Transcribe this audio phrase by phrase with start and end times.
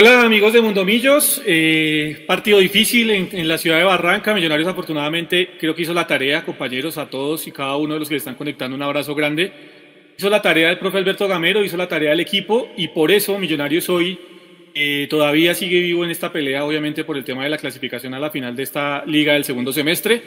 [0.00, 5.74] Hola amigos de Mundomillos, eh, partido difícil en, la ciudad de Barranca, Millonarios afortunadamente creo
[5.74, 8.74] que hizo la tarea, compañeros, a todos y cada uno de los que están conectando
[8.74, 9.52] un abrazo grande.
[10.16, 13.38] Hizo la tarea del profe Alberto Gamero, hizo la tarea del equipo y por eso
[13.38, 14.18] Millonarios hoy
[14.72, 18.18] eh, todavía sigue vivo en esta pelea, obviamente por el tema de la clasificación a
[18.18, 20.22] la final de esta liga del segundo semestre.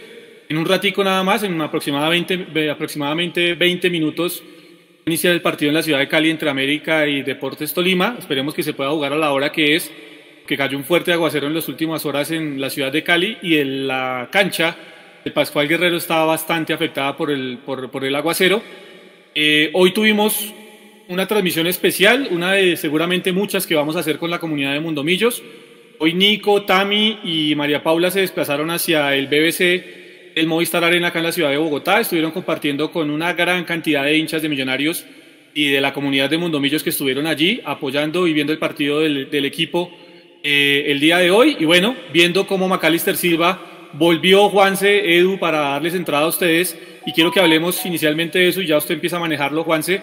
[0.49, 4.43] En un ratico nada más, en aproximadamente, aproximadamente 20 minutos,
[5.05, 8.15] inicia el partido en la ciudad de Cali entre América y Deportes Tolima.
[8.17, 9.91] Esperemos que se pueda jugar a la hora que es,
[10.47, 13.57] que cayó un fuerte aguacero en las últimas horas en la ciudad de Cali y
[13.57, 14.75] en la cancha
[15.25, 18.61] el Pascual Guerrero estaba bastante afectada por el, por, por el aguacero.
[19.35, 20.53] Eh, hoy tuvimos
[21.07, 24.79] una transmisión especial, una de seguramente muchas que vamos a hacer con la comunidad de
[24.79, 25.41] Mundomillos.
[25.99, 30.02] Hoy Nico, Tami y María Paula se desplazaron hacia el BBC
[30.35, 31.99] el Movistar Arena acá en la ciudad de Bogotá.
[31.99, 35.05] Estuvieron compartiendo con una gran cantidad de hinchas de Millonarios
[35.53, 39.45] y de la comunidad de Mundomillos que estuvieron allí apoyando y viendo el partido del,
[39.45, 39.91] equipo
[40.43, 41.57] eh, el día de hoy.
[41.59, 46.77] Y bueno, viendo cómo Macalister Silva volvió Juanse, Edu, para darles entrada a ustedes.
[47.05, 50.01] Y quiero que hablemos inicialmente de eso y ya usted empieza a manejarlo, Juanse.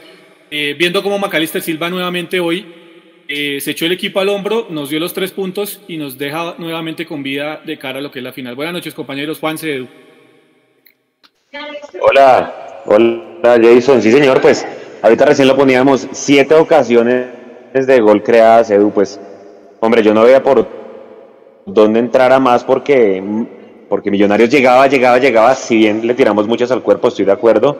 [0.50, 2.66] Eh, viendo cómo Macalister Silva nuevamente hoy
[3.28, 6.56] eh, se echó el equipo al hombro, nos dio los tres puntos y nos deja
[6.58, 8.56] nuevamente con vida de cara a lo que es la final.
[8.56, 9.38] Buenas noches, compañeros.
[9.38, 10.09] Juanse, Edu.
[12.00, 14.00] Hola, hola Jason.
[14.00, 14.64] Sí, señor, pues
[15.02, 16.06] ahorita recién lo poníamos.
[16.12, 17.26] Siete ocasiones
[17.72, 18.92] de gol creadas, Edu.
[18.92, 19.20] Pues,
[19.80, 20.68] hombre, yo no veía por
[21.66, 23.20] dónde entrara más porque,
[23.88, 25.54] porque Millonarios llegaba, llegaba, llegaba.
[25.56, 27.78] Si bien le tiramos muchas al cuerpo, estoy de acuerdo.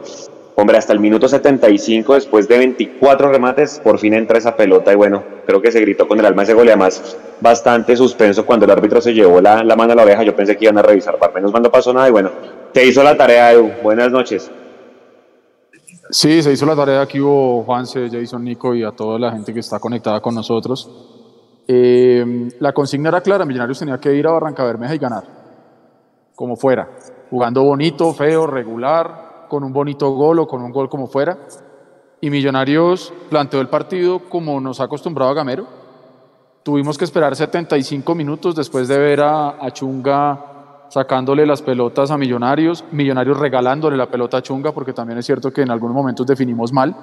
[0.56, 4.96] Hombre, hasta el minuto 75, después de 24 remates, por fin entra esa pelota y
[4.96, 8.64] bueno, creo que se gritó con el alma ese gol y además bastante suspenso cuando
[8.66, 10.24] el árbitro se llevó la, la mano a la oreja.
[10.24, 12.30] Yo pensé que iban a revisar, para menos mal no pasó nada y bueno,
[12.72, 13.70] te hizo la tarea, Edu.
[13.82, 14.50] Buenas noches.
[16.10, 17.02] Sí, se hizo la tarea.
[17.02, 20.90] Aquí hubo Juanse, Jason, Nico y a toda la gente que está conectada con nosotros.
[21.68, 25.24] Eh, la consigna era clara: Millonarios tenía que ir a Barranca Bermeja y ganar,
[26.34, 26.88] como fuera,
[27.30, 31.38] jugando bonito, feo, regular, con un bonito gol o con un gol como fuera.
[32.20, 35.66] Y Millonarios planteó el partido como nos ha acostumbrado a Gamero.
[36.62, 40.49] Tuvimos que esperar 75 minutos después de ver a, a Chunga
[40.90, 45.52] sacándole las pelotas a Millonarios, Millonarios regalándole la pelota a Chunga, porque también es cierto
[45.52, 46.94] que en algunos momentos definimos mal,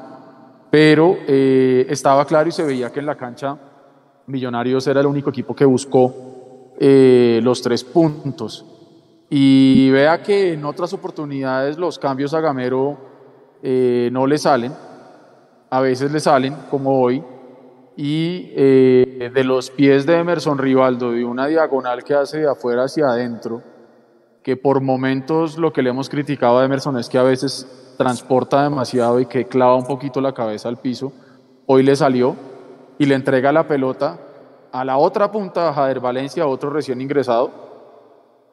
[0.69, 3.57] pero eh, estaba claro y se veía que en la cancha
[4.27, 8.65] Millonarios era el único equipo que buscó eh, los tres puntos.
[9.29, 12.97] Y vea que en otras oportunidades los cambios a Gamero
[13.63, 14.73] eh, no le salen,
[15.69, 17.23] a veces le salen, como hoy,
[17.95, 23.07] y de los pies de Emerson Rivaldo, de una diagonal que hace de afuera hacia
[23.07, 23.63] adentro,
[24.47, 28.63] que por momentos lo que le hemos criticado a Emerson es que a veces transporta
[28.63, 31.11] demasiado y que clava un poquito la cabeza al piso.
[31.65, 32.33] Hoy le salió
[32.97, 34.17] y le entrega la pelota
[34.71, 37.51] a la otra punta, a Jader Valencia, otro recién ingresado,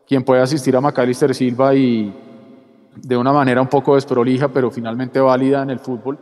[0.04, 2.12] quien puede asistir a Macalister Silva y
[2.96, 6.18] de una manera un poco desprolija, pero finalmente válida en el fútbol,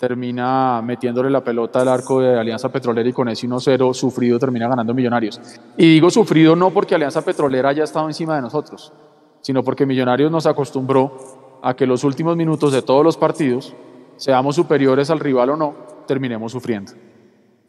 [0.00, 4.66] termina metiéndole la pelota al arco de Alianza Petrolera y con ese 1-0 sufrido termina
[4.66, 5.38] ganando Millonarios.
[5.76, 8.94] Y digo sufrido no porque Alianza Petrolera haya estado encima de nosotros,
[9.42, 13.74] sino porque Millonarios nos acostumbró a que los últimos minutos de todos los partidos,
[14.16, 15.74] seamos superiores al rival o no,
[16.06, 16.92] terminemos sufriendo.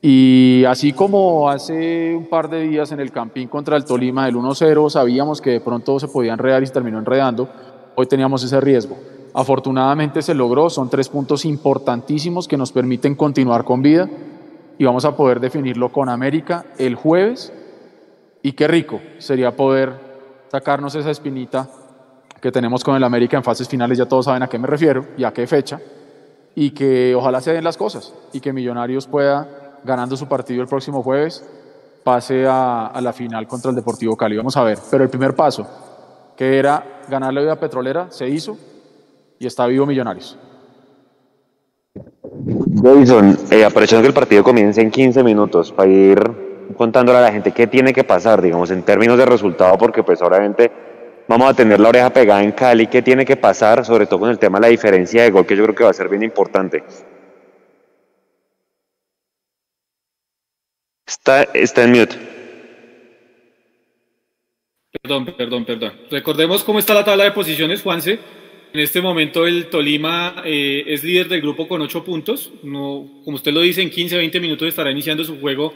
[0.01, 4.35] Y así como hace un par de días en el Campín contra el Tolima del
[4.35, 7.49] 1-0 sabíamos que de pronto se podía enredar y se terminó enredando,
[7.93, 8.97] hoy teníamos ese riesgo.
[9.33, 14.09] Afortunadamente se logró, son tres puntos importantísimos que nos permiten continuar con vida
[14.77, 17.53] y vamos a poder definirlo con América el jueves.
[18.41, 19.93] Y qué rico sería poder
[20.51, 21.69] sacarnos esa espinita
[22.41, 25.05] que tenemos con el América en fases finales, ya todos saben a qué me refiero
[25.15, 25.79] y a qué fecha,
[26.55, 30.67] y que ojalá se den las cosas y que Millonarios pueda, ganando su partido el
[30.67, 31.45] próximo jueves,
[32.03, 34.35] pase a, a la final contra el Deportivo Cali.
[34.35, 35.67] Vamos a ver, pero el primer paso,
[36.35, 38.57] que era ganar la vida petrolera, se hizo,
[39.41, 40.37] y está vivo Millonarios.
[42.83, 46.19] Jason, eh, aprovechando que el partido comienza en 15 minutos, para ir
[46.77, 50.21] contándole a la gente qué tiene que pasar, digamos, en términos de resultado, porque pues
[50.21, 50.71] obviamente
[51.27, 54.29] vamos a tener la oreja pegada en Cali, qué tiene que pasar, sobre todo con
[54.29, 56.21] el tema de la diferencia de gol, que yo creo que va a ser bien
[56.21, 56.83] importante.
[61.07, 62.15] Está, está en mute.
[65.01, 65.93] Perdón, perdón, perdón.
[66.11, 68.19] Recordemos cómo está la tabla de posiciones, Juanse.
[68.73, 72.51] En este momento el Tolima eh, es líder del grupo con 8 puntos.
[72.63, 75.73] No, como usted lo dice, en 15 20 minutos estará iniciando su juego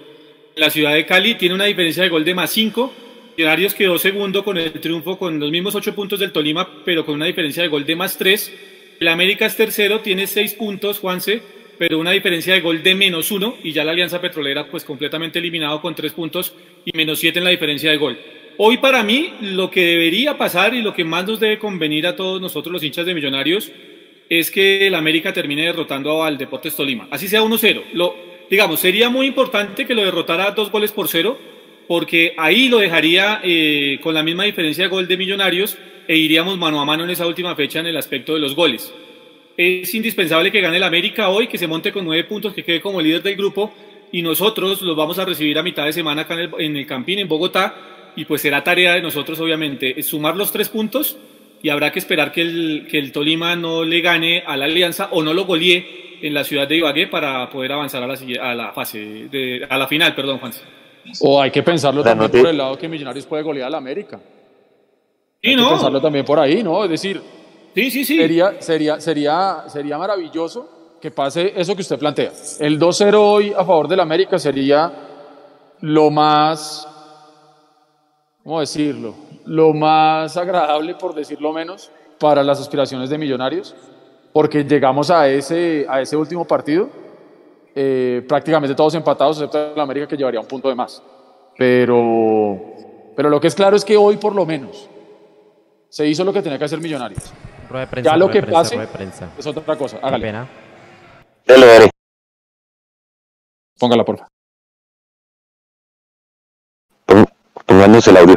[0.55, 1.35] la ciudad de Cali.
[1.35, 2.93] Tiene una diferencia de gol de más 5.
[3.35, 7.15] Millonarios quedó segundo con el triunfo con los mismos 8 puntos del Tolima, pero con
[7.15, 8.53] una diferencia de gol de más 3.
[9.01, 11.41] El América es tercero, tiene 6 puntos, Juanse.
[11.77, 15.39] pero una diferencia de gol de menos uno y ya la Alianza Petrolera pues completamente
[15.39, 16.53] eliminado con tres puntos
[16.85, 18.17] y menos siete en la diferencia de gol.
[18.57, 22.15] Hoy para mí lo que debería pasar y lo que más nos debe convenir a
[22.15, 23.69] todos nosotros los hinchas de Millonarios
[24.29, 27.83] es que el América termine derrotando al Deportes Tolima, así sea 1-0.
[27.93, 28.15] Lo,
[28.49, 31.37] digamos, sería muy importante que lo derrotara dos goles por cero,
[31.87, 36.57] porque ahí lo dejaría eh, con la misma diferencia de gol de Millonarios e iríamos
[36.57, 38.93] mano a mano en esa última fecha en el aspecto de los goles.
[39.57, 42.79] Es indispensable que gane el América hoy, que se monte con nueve puntos, que quede
[42.79, 43.73] como líder del grupo
[44.11, 46.85] y nosotros los vamos a recibir a mitad de semana acá en el, en el
[46.85, 51.17] Campín, en Bogotá, y pues será tarea de nosotros, obviamente, sumar los tres puntos
[51.61, 55.09] y habrá que esperar que el, que el Tolima no le gane a la Alianza
[55.11, 58.55] o no lo golee en la ciudad de Ibagué para poder avanzar a la, a
[58.55, 60.51] la fase, de, a la final, perdón, Juan.
[61.21, 64.19] O hay que pensarlo también por el lado que Millonarios puede golear a la América.
[65.41, 65.65] Sí, hay ¿no?
[65.65, 66.83] que pensarlo también por ahí, ¿no?
[66.83, 67.21] Es decir,
[67.75, 68.17] sí, sí, sí.
[68.17, 72.31] Sería, sería, sería, sería maravilloso que pase eso que usted plantea.
[72.59, 74.91] El 2-0 hoy a favor del América sería
[75.81, 76.87] lo más,
[78.45, 79.15] ¿cómo decirlo?
[79.45, 83.75] Lo más agradable, por decirlo menos, para las aspiraciones de Millonarios,
[84.31, 86.89] porque llegamos a ese, a ese último partido
[87.73, 91.03] eh, prácticamente todos empatados, excepto el América que llevaría un punto de más.
[91.57, 92.57] Pero,
[93.15, 94.89] pero lo que es claro es que hoy, por lo menos,
[95.89, 97.33] se hizo lo que tenía que hacer Millonarios.
[97.67, 99.29] Rueda de prensa, ya lo que prensa, pase prensa.
[99.37, 99.97] es otra cosa.
[100.01, 100.25] Hágale.
[100.25, 100.47] pena.
[101.45, 101.89] Dele, dele.
[103.79, 104.27] Póngala, porfa.
[107.65, 108.35] Pon- Pónganos el audio.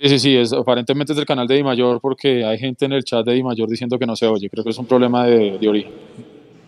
[0.00, 2.92] Sí, sí, sí, es, aparentemente es del canal de Di Mayor porque hay gente en
[2.92, 4.50] el chat de Di Mayor diciendo que no se oye.
[4.50, 5.92] Creo que es un problema de, de origen.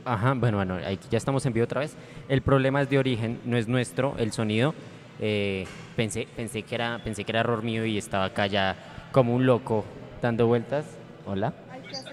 [0.04, 1.96] Ajá, bueno, bueno, ahí ya estamos en vivo otra vez.
[2.28, 4.74] El problema es de origen, no es nuestro, el sonido.
[5.20, 5.66] Eh,
[5.96, 8.76] pensé, pensé, que era, pensé que era error mío y estaba acá ya
[9.10, 9.84] como un loco
[10.22, 10.86] dando vueltas.
[11.26, 11.52] Hola.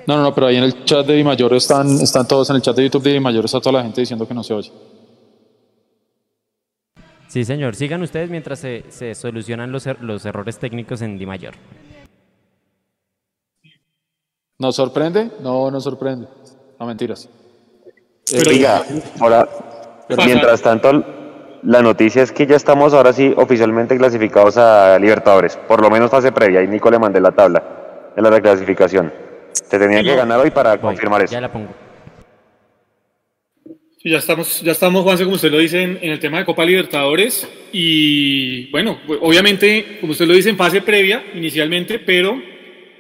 [0.07, 2.55] No, no, no, pero ahí en el chat de Di Mayor están, están todos, en
[2.55, 4.53] el chat de YouTube de Di Mayor está toda la gente diciendo que no se
[4.55, 4.71] oye.
[7.33, 11.25] Sí, señor, sigan ustedes mientras se, se solucionan los, er- los errores técnicos en Di
[11.25, 11.55] Mayor.
[14.59, 15.31] ¿Nos sorprende?
[15.41, 16.27] No, nos sorprende.
[16.79, 17.27] No, mentiras.
[17.87, 18.83] Eh, Pero- Oiga,
[19.19, 19.49] ahora,
[20.07, 21.03] Pero- mientras tanto,
[21.63, 25.57] la noticia es que ya estamos ahora sí oficialmente clasificados a Libertadores.
[25.57, 26.61] Por lo menos fase previa.
[26.61, 29.11] Y Nico le mandé la tabla de la reclasificación.
[29.53, 31.31] Se tenía que ganar hoy para Voy, confirmar eso.
[31.33, 31.69] Ya la pongo.
[34.03, 36.43] Sí, ya estamos, ya estamos, Juanse, como usted lo dice, en, en el tema de
[36.43, 37.47] Copa Libertadores.
[37.71, 42.37] Y bueno, pues, obviamente, como usted lo dice, en fase previa inicialmente, pero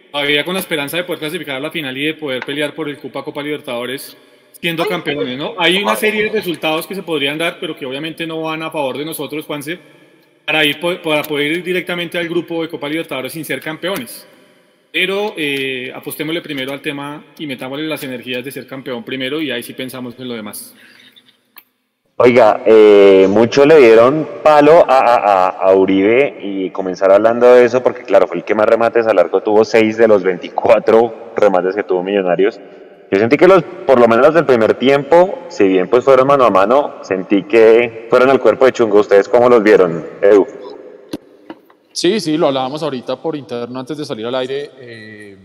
[0.09, 2.87] todavía con la esperanza de poder clasificar a la final y de poder pelear por
[2.87, 4.15] el Copa Copa Libertadores
[4.61, 5.55] siendo campeones, ¿no?
[5.57, 8.71] Hay una serie de resultados que se podrían dar, pero que obviamente no van a
[8.71, 9.77] favor de nosotros, Juanse,
[10.45, 14.25] para, ir, para poder ir directamente al grupo de Copa Libertadores sin ser campeones.
[14.93, 19.49] Pero eh, apostémosle primero al tema y metámosle las energías de ser campeón primero y
[19.49, 20.75] ahí sí pensamos en lo demás.
[22.17, 27.65] Oiga, eh, mucho le dieron palo a, a- a- a Uribe y comenzar hablando de
[27.65, 31.33] eso porque claro, fue el que más remates al arco, tuvo 6 de los 24
[31.35, 32.59] remates que tuvo Millonarios.
[33.11, 36.27] Yo sentí que los, por lo menos los del primer tiempo, si bien pues fueron
[36.27, 38.99] mano a mano, sentí que fueron al cuerpo de chungo.
[38.99, 40.45] ¿Ustedes cómo los vieron, Edu?
[41.93, 44.71] Sí, sí, lo hablábamos ahorita por interno antes de salir al aire.
[44.77, 45.37] eh,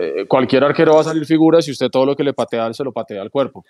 [0.00, 2.82] eh, cualquier arquero va a salir figura si usted todo lo que le patea se
[2.84, 3.64] lo patea al cuerpo.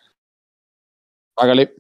[1.37, 1.75] Hágale.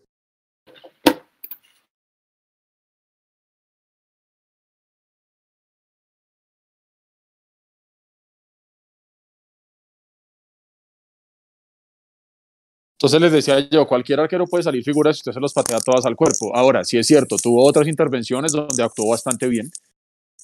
[12.98, 16.06] Entonces les decía yo, cualquier arquero puede salir figura si usted se los patea todas
[16.06, 16.54] al cuerpo.
[16.56, 19.70] Ahora, sí es cierto, tuvo otras intervenciones donde actuó bastante bien.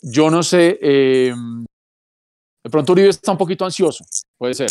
[0.03, 1.33] Yo no sé, eh,
[2.65, 4.05] de pronto Uribe está un poquito ansioso,
[4.37, 4.71] puede ser.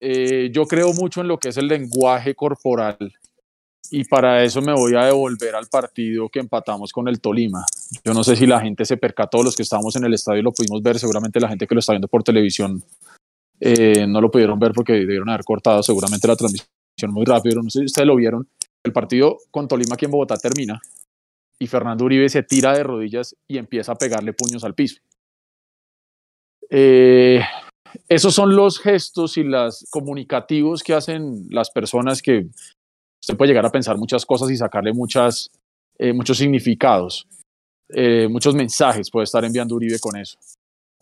[0.00, 2.96] Eh, yo creo mucho en lo que es el lenguaje corporal
[3.90, 7.64] y para eso me voy a devolver al partido que empatamos con el Tolima.
[8.04, 10.52] Yo no sé si la gente se percató, los que estábamos en el estadio lo
[10.52, 12.82] pudimos ver, seguramente la gente que lo está viendo por televisión
[13.60, 16.68] eh, no lo pudieron ver porque debieron haber cortado seguramente la transmisión
[17.08, 18.48] muy rápido, no sé si ustedes lo vieron.
[18.84, 20.80] El partido con Tolima aquí en Bogotá termina
[21.58, 25.00] y Fernando Uribe se tira de rodillas y empieza a pegarle puños al piso.
[26.70, 27.40] Eh,
[28.08, 32.46] esos son los gestos y los comunicativos que hacen las personas que
[33.22, 34.92] usted puede llegar a pensar muchas cosas y sacarle
[35.98, 37.26] eh, muchos significados,
[37.88, 40.38] eh, muchos mensajes puede estar enviando Uribe con eso.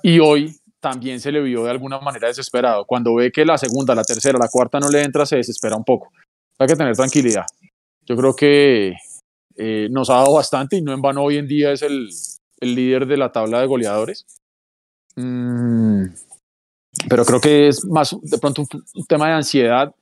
[0.03, 2.85] Y hoy también se le vio de alguna manera desesperado.
[2.85, 5.85] Cuando ve que la segunda, la tercera, la cuarta no le entra, se desespera un
[5.85, 6.13] poco.
[6.59, 7.45] Hay que tener tranquilidad.
[8.07, 8.95] Yo creo que
[9.57, 12.11] eh, nos ha dado bastante y no en vano hoy en día es el,
[12.61, 14.27] el líder de la tabla de goleadores.
[15.17, 16.05] Mm,
[17.09, 19.95] pero creo que es más de pronto un, tema de ansiedad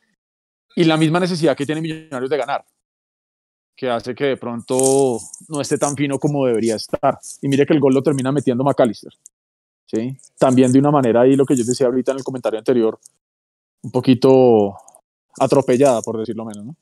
[0.76, 2.64] y la misma necesidad que tiene Millonarios de ganar,
[3.76, 5.18] que hace que de pronto
[5.48, 7.18] no esté tan fino como debería estar.
[7.42, 9.12] Y mire que el gol lo termina metiendo McAllister.
[9.86, 10.16] ¿sí?
[10.38, 12.98] También de una manera ahí, lo que yo decía ahorita en el comentario anterior,
[13.82, 14.74] un poquito
[15.38, 16.76] atropellada, por decirlo menos, ¿no?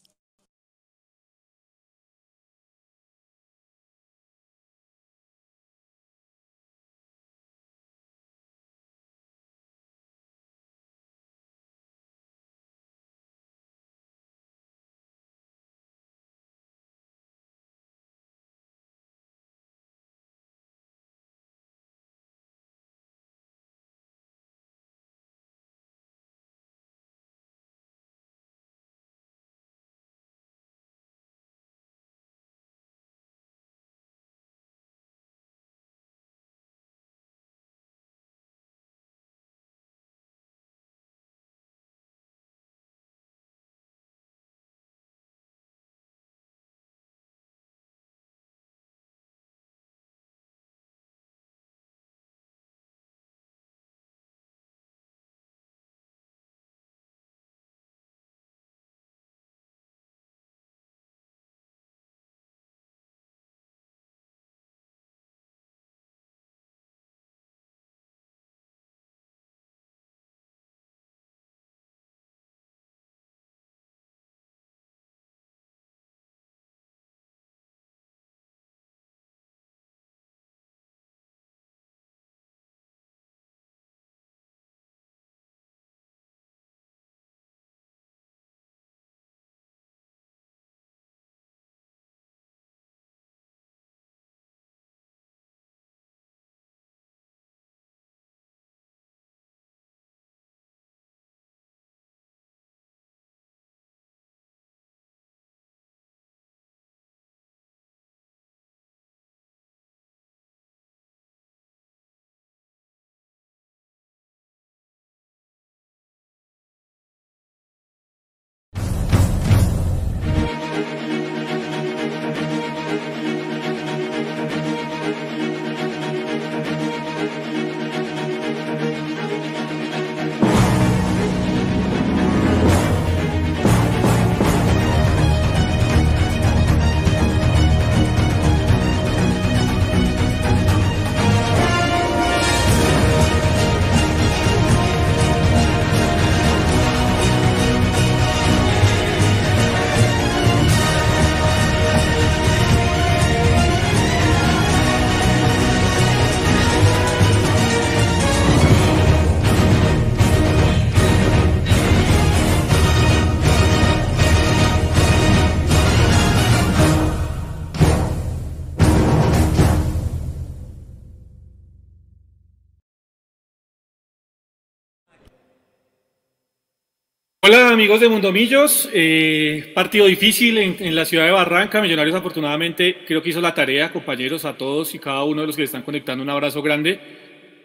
[177.44, 183.20] Hola amigos de Mundomillos, eh, partido difícil en, la ciudad de Barranca, Millonarios afortunadamente creo
[183.20, 186.22] que hizo la tarea, compañeros, a todos y cada uno de los que están conectando
[186.22, 187.00] un abrazo grande.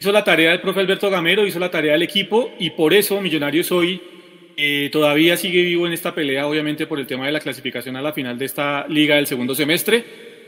[0.01, 3.22] Hizo la tarea del profe Alberto Gamero, hizo la tarea del equipo y por eso
[3.22, 4.01] Millonarios hoy
[4.57, 8.01] eh, todavía sigue vivo en esta pelea, obviamente por el tema de la clasificación a
[8.01, 10.03] la final de esta liga del segundo semestre.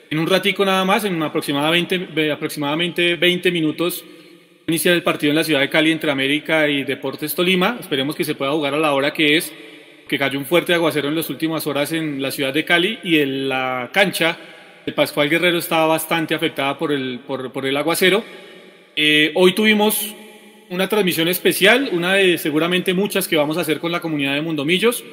[0.10, 4.04] En un ratico nada más, en aproximadamente, aproximadamente 20 minutos,
[4.70, 7.78] iniciar el partido en la ciudad de Cali entre América y Deportes Tolima.
[7.80, 9.52] Esperemos que se pueda jugar a la hora que es,
[10.08, 13.18] que cayó un fuerte aguacero en las últimas horas en la ciudad de Cali y
[13.18, 14.38] en la cancha
[14.86, 18.24] de Pascual Guerrero estaba bastante afectada por el, por, por el aguacero.
[18.96, 20.14] Eh, hoy tuvimos
[20.70, 24.42] una transmisión especial, una de seguramente muchas que vamos a hacer con la comunidad de
[24.42, 25.04] Mundomillos.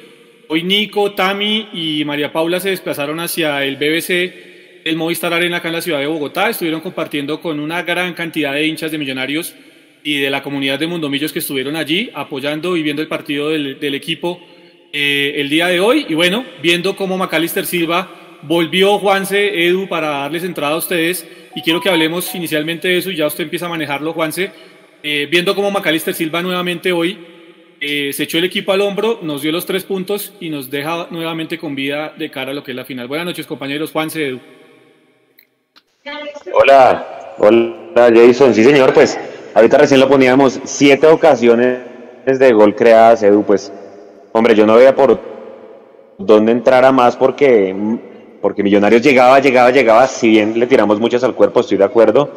[0.49, 4.56] Hoy Nico, Tami y María Paula se desplazaron hacia el BBC
[4.87, 6.49] el Movistar Arena acá en la ciudad de Bogotá.
[6.49, 9.53] Estuvieron compartiendo con una gran cantidad de hinchas de Millonarios
[10.03, 13.95] y de la comunidad de Mundomillos que estuvieron allí apoyando y viendo el partido del,
[13.95, 14.39] equipo
[14.93, 16.05] eh, el día de hoy.
[16.07, 21.27] Y bueno, viendo cómo Macalister Silva volvió Juanse, Edu, para darles entrada a ustedes.
[21.55, 24.51] Y quiero que hablemos inicialmente de eso y ya usted empieza a manejarlo, Juanse.
[25.03, 27.17] Eh, viendo cómo Macalister Silva nuevamente hoy
[27.79, 31.07] eh, se echó el equipo al hombro, nos dio los tres puntos y nos deja
[31.11, 33.07] nuevamente con vida de cara a lo que es la final.
[33.07, 33.91] Buenas noches, compañeros.
[33.91, 34.56] Juanse, Edu.
[36.53, 38.53] Hola, hola Jason.
[38.53, 39.19] Sí, señor, pues
[39.53, 41.79] ahorita recién lo poníamos siete ocasiones
[42.25, 43.43] de gol creadas, Edu.
[43.43, 43.71] Pues,
[44.31, 45.19] hombre, yo no veía por
[46.17, 47.75] dónde entrar a más porque,
[48.41, 50.07] porque Millonarios llegaba, llegaba, llegaba.
[50.07, 52.31] Si bien le tiramos muchas al cuerpo, estoy de acuerdo.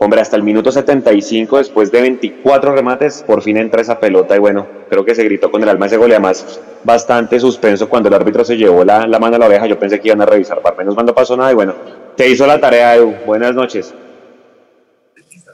[0.00, 4.38] Hombre, hasta el minuto 75, después de 24 remates, por fin entra esa pelota y
[4.38, 8.08] bueno, creo que se gritó con el alma ese gol y además bastante suspenso cuando
[8.08, 9.66] el árbitro se llevó la, la mano a la oreja.
[9.66, 11.74] Yo pensé que iban a revisar, para menos mal no pasó nada y bueno,
[12.18, 13.14] te hizo la tarea, Edu.
[13.24, 13.94] Buenas noches.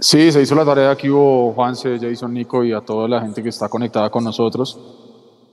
[0.00, 0.90] Sí, se hizo la tarea.
[0.90, 4.80] Aquí hubo Juanse, Jason, Nico y a toda la gente que está conectada con nosotros.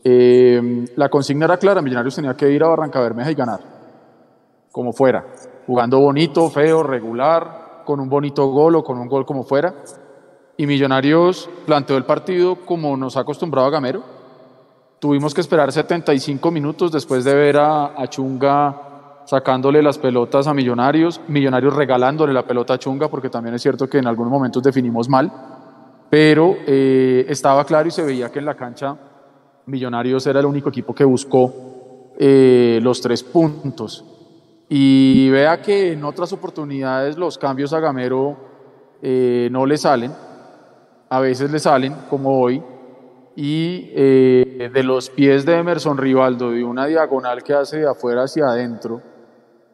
[0.06, 3.60] Eh, la consigna era clara, Millonarios tenía que ir a Barranca Bermeja y ganar,
[4.72, 5.28] como fuera,
[5.68, 9.76] jugando bonito, feo, regular, con un bonito gol o con un gol como fuera.
[10.56, 14.02] Y Millonarios planteó el partido como nos ha acostumbrado a Gamero.
[15.00, 18.91] Tuvimos que esperar 75 minutos después de ver a, a Chunga
[19.26, 23.88] sacándole las pelotas a Millonarios, Millonarios regalándole la pelota a Chunga, porque también es cierto
[23.88, 25.32] que en algunos momentos definimos mal,
[26.10, 28.98] pero eh, estaba claro y se veía que en la cancha
[29.66, 34.06] Millonarios era el único equipo que buscó eh, los tres puntos.
[34.68, 38.38] Y vea que en otras oportunidades los cambios a Gamero
[39.02, 40.14] eh, no le salen,
[41.10, 42.64] a veces le salen, como hoy,
[43.36, 48.24] y eh, de los pies de Emerson Rivaldo, de una diagonal que hace de afuera
[48.24, 49.02] hacia adentro,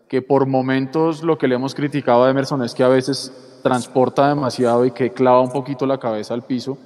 [0.08, 4.30] que por momentos lo que le hemos criticado a Emerson es que a veces transporta
[4.30, 6.78] demasiado y que clava un poquito la cabeza al piso,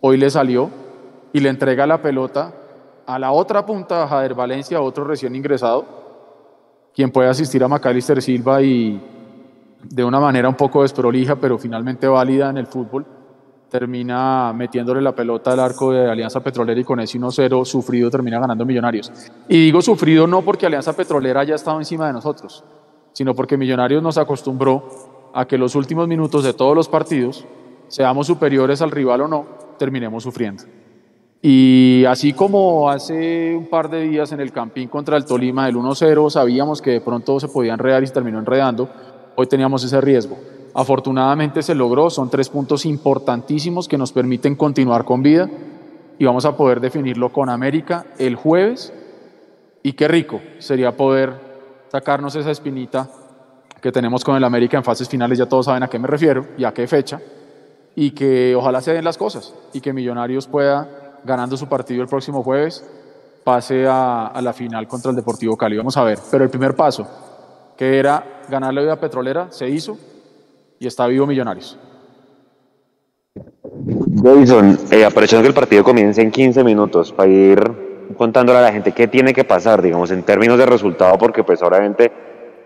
[0.00, 0.70] hoy le salió
[1.32, 2.52] y le entrega la pelota
[3.06, 5.84] a la otra punta, a Jader Valencia, otro recién ingresado,
[6.94, 9.00] quien puede asistir a Macalister Silva y
[9.82, 13.06] de una manera un poco desprolija, pero finalmente válida en el fútbol,
[13.70, 18.38] termina metiéndole la pelota al arco de Alianza Petrolera y con ese 1-0 sufrido termina
[18.38, 19.12] ganando Millonarios.
[19.48, 22.64] Y digo sufrido no porque Alianza Petrolera haya estado encima de nosotros,
[23.12, 27.44] sino porque Millonarios nos acostumbró a que los últimos minutos de todos los partidos,
[27.88, 29.46] seamos superiores al rival o no,
[29.78, 30.64] terminemos sufriendo.
[31.42, 35.76] Y así como hace un par de días en el Campín contra el Tolima del
[35.76, 38.88] 1-0 sabíamos que de pronto se podía enredar y terminó enredando,
[39.36, 40.36] hoy teníamos ese riesgo.
[40.78, 45.48] Afortunadamente se logró, son tres puntos importantísimos que nos permiten continuar con vida
[46.18, 48.92] y vamos a poder definirlo con América el jueves.
[49.82, 51.32] Y qué rico sería poder
[51.90, 53.08] sacarnos esa espinita
[53.80, 56.44] que tenemos con el América en fases finales, ya todos saben a qué me refiero
[56.58, 57.22] y a qué fecha,
[57.94, 62.08] y que ojalá se den las cosas y que Millonarios pueda, ganando su partido el
[62.08, 62.84] próximo jueves,
[63.44, 65.78] pase a, a la final contra el Deportivo Cali.
[65.78, 67.08] Vamos a ver, pero el primer paso,
[67.78, 69.96] que era ganar la vida petrolera, se hizo
[70.78, 71.78] y está vivo Millonarios.
[74.22, 77.60] Jason, eh, aprovechando que el partido comienza en 15 minutos, para ir
[78.16, 81.62] contándole a la gente qué tiene que pasar, digamos, en términos de resultado, porque pues
[81.62, 82.10] obviamente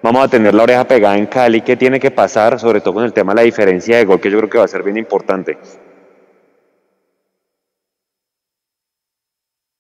[0.03, 3.05] vamos a tener la oreja pegada en Cali, qué tiene que pasar, sobre todo con
[3.05, 4.96] el tema de la diferencia de gol, que yo creo que va a ser bien
[4.96, 5.59] importante.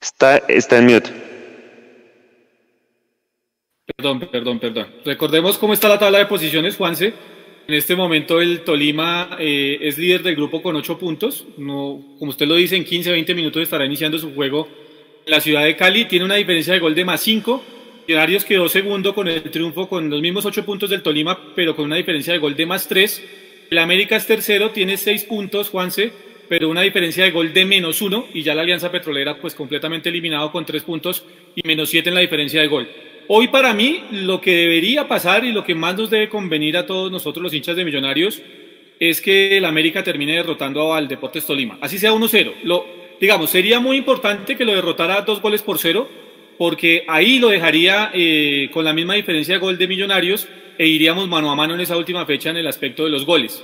[0.00, 1.10] Está, está en mute.
[3.96, 4.86] Perdón, perdón, perdón.
[5.04, 7.12] Recordemos cómo está la tabla de posiciones, Juanse.
[7.70, 11.46] En este momento el Tolima eh, es líder del grupo con 8 puntos.
[11.56, 14.66] No, como usted lo dice, en 15, 20 minutos estará iniciando su juego
[15.24, 16.06] en la ciudad de Cali.
[16.06, 17.62] Tiene una diferencia de gol de más 5.
[18.08, 21.84] Millonarios quedó segundo con el triunfo con los mismos 8 puntos del Tolima, pero con
[21.84, 23.22] una diferencia de gol de más 3.
[23.70, 26.10] El América es tercero, tiene 6 puntos, Juanse,
[26.48, 28.30] pero una diferencia de gol de menos 1.
[28.34, 31.22] Y ya la Alianza Petrolera, pues completamente eliminado con 3 puntos
[31.54, 32.88] y menos 7 en la diferencia de gol.
[33.32, 36.84] Hoy para mí lo que debería pasar y lo que más nos debe convenir a
[36.84, 38.42] todos nosotros los hinchas de Millonarios
[38.98, 41.78] es que el América termine derrotando al Deportes Tolima.
[41.80, 42.54] Así sea 1-0.
[42.64, 42.84] Lo,
[43.20, 46.08] digamos, sería muy importante que lo derrotara dos goles por cero,
[46.58, 51.28] porque ahí lo dejaría eh, con la misma diferencia de gol de Millonarios e iríamos
[51.28, 53.62] mano a mano en esa última fecha en el aspecto de los goles.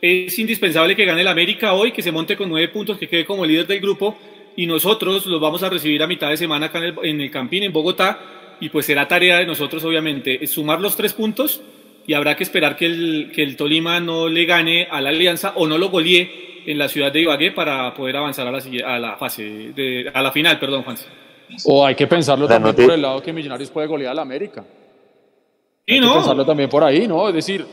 [0.00, 3.26] Es indispensable que gane el América hoy, que se monte con nueve puntos, que quede
[3.26, 4.16] como líder del grupo
[4.56, 7.30] y nosotros los vamos a recibir a mitad de semana acá en el, en el
[7.30, 11.60] Campín, en Bogotá, y pues será tarea de nosotros, obviamente, sumar los tres puntos
[12.06, 15.52] y habrá que esperar que el, que el Tolima no le gane a la Alianza
[15.56, 18.98] o no lo golee en la ciudad de Ibagué para poder avanzar a la, a
[18.98, 19.42] la fase,
[19.74, 20.96] de, a la final, perdón, Juan.
[21.66, 24.64] O hay que pensarlo también por el lado que Millonarios puede golear a la América.
[25.86, 26.08] Sí, hay no.
[26.08, 27.28] que pensarlo también por ahí, ¿no?
[27.28, 27.64] Es decir,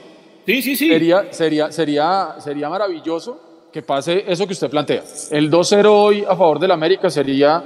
[0.46, 0.90] sí, sí, sí.
[0.90, 5.04] Sería, sería, sería, sería maravilloso que pase eso que usted plantea.
[5.32, 7.64] El 2-0 hoy a favor del América sería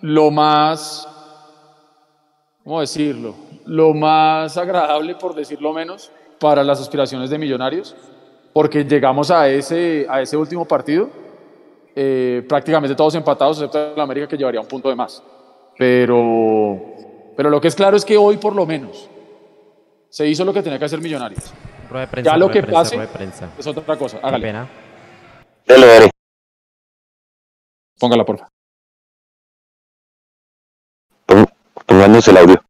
[0.00, 1.06] lo más
[2.64, 3.34] ¿cómo decirlo?
[3.66, 7.94] Lo más agradable, por decirlo menos, para las aspiraciones de Millonarios,
[8.52, 11.08] porque llegamos a ese, a ese último partido
[11.94, 15.22] eh, prácticamente todos empatados, excepto el América que llevaría un punto de más.
[15.76, 16.80] Pero,
[17.36, 19.08] pero lo que es claro es que hoy, por lo menos,
[20.08, 21.52] se hizo lo que tenía que hacer Millonarios.
[21.88, 23.50] Rueda de prensa, ya lo rueda que pase rueda de prensa.
[23.58, 24.20] es otra cosa.
[24.20, 24.46] Qué Hágale.
[24.46, 24.68] pena.
[27.98, 28.48] Póngala, porfa.
[31.90, 32.62] Pon- Pónganos el audio.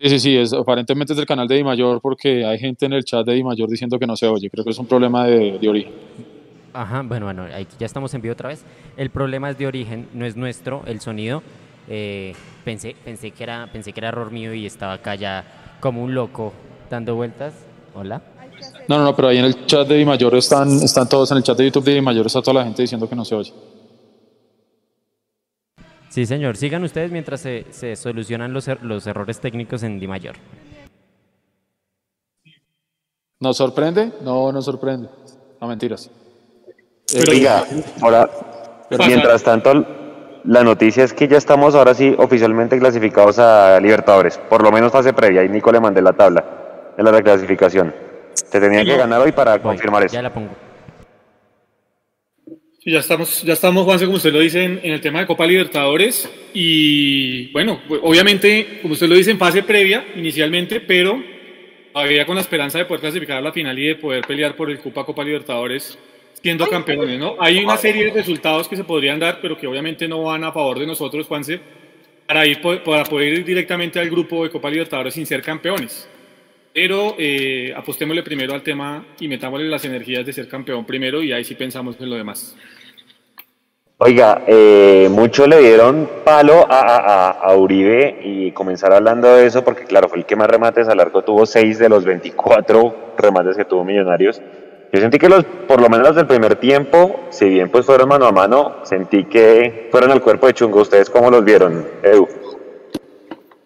[0.00, 2.94] Sí, sí, sí, es, aparentemente es del canal de Di Mayor porque hay gente en
[2.94, 4.50] el chat de Di Mayor diciendo que no se oye.
[4.50, 5.92] Creo que es un problema de, de origen.
[6.72, 8.64] Ajá, bueno, bueno, ahí ya estamos en vivo otra vez.
[8.96, 11.42] El problema es de origen, no es nuestro, el sonido.
[11.88, 16.02] Eh, pensé, pensé, que era, pensé que era error mío y estaba acá ya como
[16.02, 16.52] un loco
[16.90, 17.54] dando vueltas.
[17.94, 18.20] Hola.
[18.88, 21.36] No, no, no, pero ahí en el chat de Di Mayor están, están todos, en
[21.36, 23.36] el chat de YouTube de Di Mayor está toda la gente diciendo que no se
[23.36, 23.52] oye.
[26.14, 26.56] Sí, señor.
[26.56, 30.36] Sigan ustedes mientras se, se solucionan los, er- los errores técnicos en Di Mayor.
[33.40, 34.12] ¿Nos sorprende?
[34.22, 35.08] No, nos sorprende.
[35.60, 36.08] No, mentiras.
[37.12, 37.64] Pero- Oiga,
[38.00, 38.30] ahora,
[39.08, 39.84] mientras tanto,
[40.44, 44.38] la noticia es que ya estamos ahora sí oficialmente clasificados a Libertadores.
[44.38, 45.42] Por lo menos fase previa.
[45.42, 46.44] Y Nico le mandé la tabla
[46.96, 47.92] de la reclasificación.
[48.34, 50.14] Se tenía que ganar hoy para Voy, confirmar eso.
[50.14, 50.50] Ya la pongo.
[52.84, 55.26] Sí, ya estamos, ya estamos, Juanse, como usted lo dice, en, en el tema de
[55.26, 56.30] Copa Libertadores.
[56.52, 61.22] Y bueno, pues, obviamente, como usted lo dice, en fase previa inicialmente, pero
[61.94, 64.70] todavía con la esperanza de poder clasificar a la final y de poder pelear por
[64.70, 65.98] el Copa Copa Libertadores
[66.42, 67.36] siendo campeones, ¿no?
[67.40, 70.52] Hay una serie de resultados que se podrían dar, pero que obviamente no van a
[70.52, 71.58] favor de nosotros, Juanse,
[72.26, 76.06] para, ir, para poder ir directamente al grupo de Copa Libertadores sin ser campeones.
[76.74, 81.32] Pero eh, apostémosle primero al tema y metámosle las energías de ser campeón primero y
[81.32, 82.56] ahí sí pensamos en lo demás.
[83.98, 89.46] Oiga, eh, mucho le dieron palo a, a- a- a Uribe y comenzar hablando de
[89.46, 93.14] eso porque claro, fue el que más remates al arco, tuvo 6 de los 24
[93.18, 94.42] remates que tuvo Millonarios.
[94.92, 98.08] Yo sentí que los, por lo menos los del primer tiempo, si bien pues fueron
[98.08, 100.80] mano a mano, sentí que fueron al cuerpo de chungo.
[100.80, 102.28] ¿Ustedes cómo los vieron, Edu?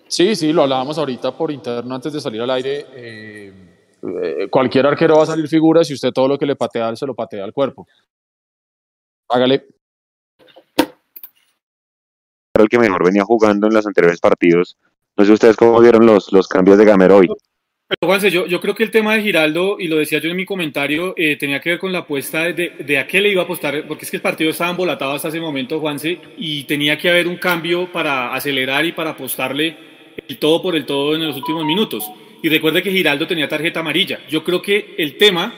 [0.09, 2.87] Sí, sí, lo hablábamos ahorita por interno antes de salir al aire.
[2.94, 3.53] eh,
[4.03, 7.07] eh, cualquier arquero va a salir figura si usted todo lo que le patea, se
[7.07, 7.87] lo patea al cuerpo.
[9.29, 9.66] Hágale.
[12.55, 14.77] Era el que mejor venía jugando en los anteriores partidos.
[15.16, 17.29] No sé ustedes cómo vieron los, los cambios de Gamero hoy.
[17.88, 20.37] Pero Juanse, yo, yo creo que el tema de Giraldo, y lo decía yo en
[20.37, 23.42] mi comentario, eh, tenía que ver con la apuesta de, de a qué le iba
[23.42, 26.99] a apostar, porque es que el partido estaba embolatado hasta ese momento, Juanse, y tenía
[26.99, 29.88] que haber un cambio para acelerar y para apostarle
[30.29, 32.05] el todo por el todo en los últimos minutos.
[32.43, 34.21] Y recuerde que Giraldo tenía tarjeta amarilla.
[34.29, 35.53] Yo creo que el tema,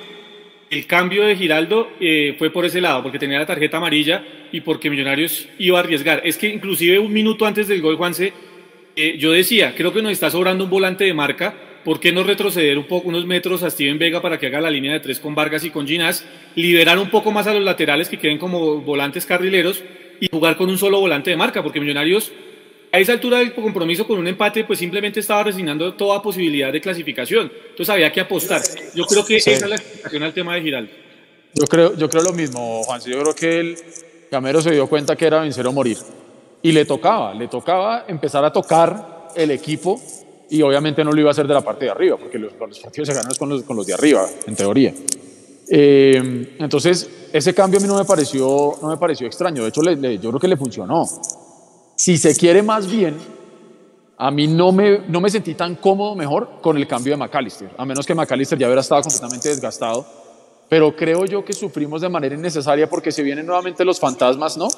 [0.70, 4.61] el cambio de Giraldo eh, fue por ese lado, porque tenía la tarjeta amarilla y
[4.62, 6.22] porque Millonarios iba a arriesgar.
[6.24, 8.33] Es que inclusive un minuto antes del gol, Juanse,
[8.96, 11.54] eh, yo decía, creo que nos está sobrando un volante de marca.
[11.85, 14.70] ¿Por qué no retroceder un poco, unos metros a Steven Vega para que haga la
[14.70, 16.26] línea de tres con Vargas y con Ginás?
[16.54, 19.83] Liberar un poco más a los laterales que queden como volantes carrileros
[20.20, 22.33] y jugar con un solo volante de marca, porque Millonarios
[22.92, 26.81] a esa altura del compromiso con un empate, pues simplemente estaba resignando toda posibilidad de
[26.81, 27.50] clasificación.
[27.70, 28.61] Entonces había que apostar.
[28.94, 29.50] Yo creo que Sí.
[29.50, 30.92] esa es la explicación al tema de Giraldo.
[31.55, 33.00] Yo creo, yo creo lo mismo, Juan.
[33.07, 33.76] Yo creo que el
[34.31, 35.98] Gamero se dio cuenta que era vencer o morir.
[36.62, 40.00] Y le tocaba, le tocaba empezar a tocar el equipo
[40.50, 42.79] y obviamente no lo iba a hacer de la parte de arriba, porque los, los
[42.81, 44.92] partidos se ganan con los, con los de arriba, en teoría.
[45.68, 49.62] Eh, entonces, ese cambio a mí no me pareció, no me pareció extraño.
[49.62, 51.05] De hecho, le- le- yo creo que le funcionó.
[52.00, 53.14] Si se quiere más bien,
[54.16, 57.68] a mí no me, no me sentí tan cómodo mejor con el cambio de McAllister,
[57.76, 60.06] a menos que McAllister ya hubiera estado completamente desgastado.
[60.70, 64.68] Pero creo yo que sufrimos de manera innecesaria porque se vienen nuevamente los fantasmas, ¿no?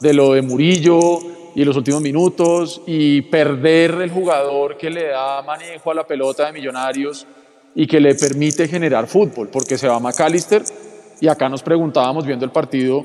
[0.00, 1.20] De lo de Murillo
[1.54, 6.44] y los últimos minutos y perder el jugador que le da manejo a la pelota
[6.44, 7.26] de Millonarios
[7.74, 10.62] y que le permite generar fútbol, porque se va McAllister
[11.22, 13.02] y acá nos preguntábamos viendo el partido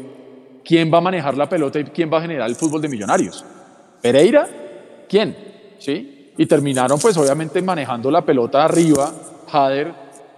[0.66, 3.46] quién va a manejar la pelota y quién va a generar el fútbol de Millonarios.
[4.02, 4.48] Pereira,
[5.08, 5.36] ¿quién?
[5.80, 6.34] ¿Sí?
[6.38, 9.12] Y terminaron pues obviamente manejando la pelota arriba,
[9.52, 9.94] Hader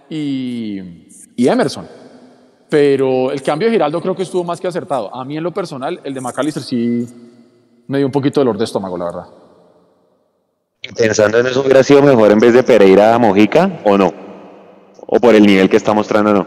[0.08, 1.88] y, y Emerson.
[2.68, 5.14] Pero el cambio de Giraldo creo que estuvo más que acertado.
[5.14, 7.06] A mí en lo personal, el de McAllister sí
[7.86, 9.26] me dio un poquito de dolor de estómago, la verdad.
[10.96, 14.12] Pensando en eso, ¿hubiera sido mejor en vez de Pereira a Mojica o no?
[15.06, 16.46] ¿O por el nivel que está mostrando no?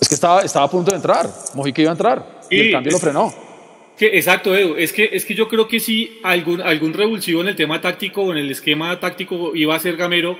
[0.00, 2.92] Es que estaba, estaba a punto de entrar, Mojica iba a entrar y el cambio
[2.92, 3.45] lo frenó.
[3.98, 4.74] Que, exacto, Edu.
[4.76, 8.22] Es que, es que yo creo que sí, algún, algún revulsivo en el tema táctico
[8.22, 10.38] o en el esquema táctico iba a ser Gamero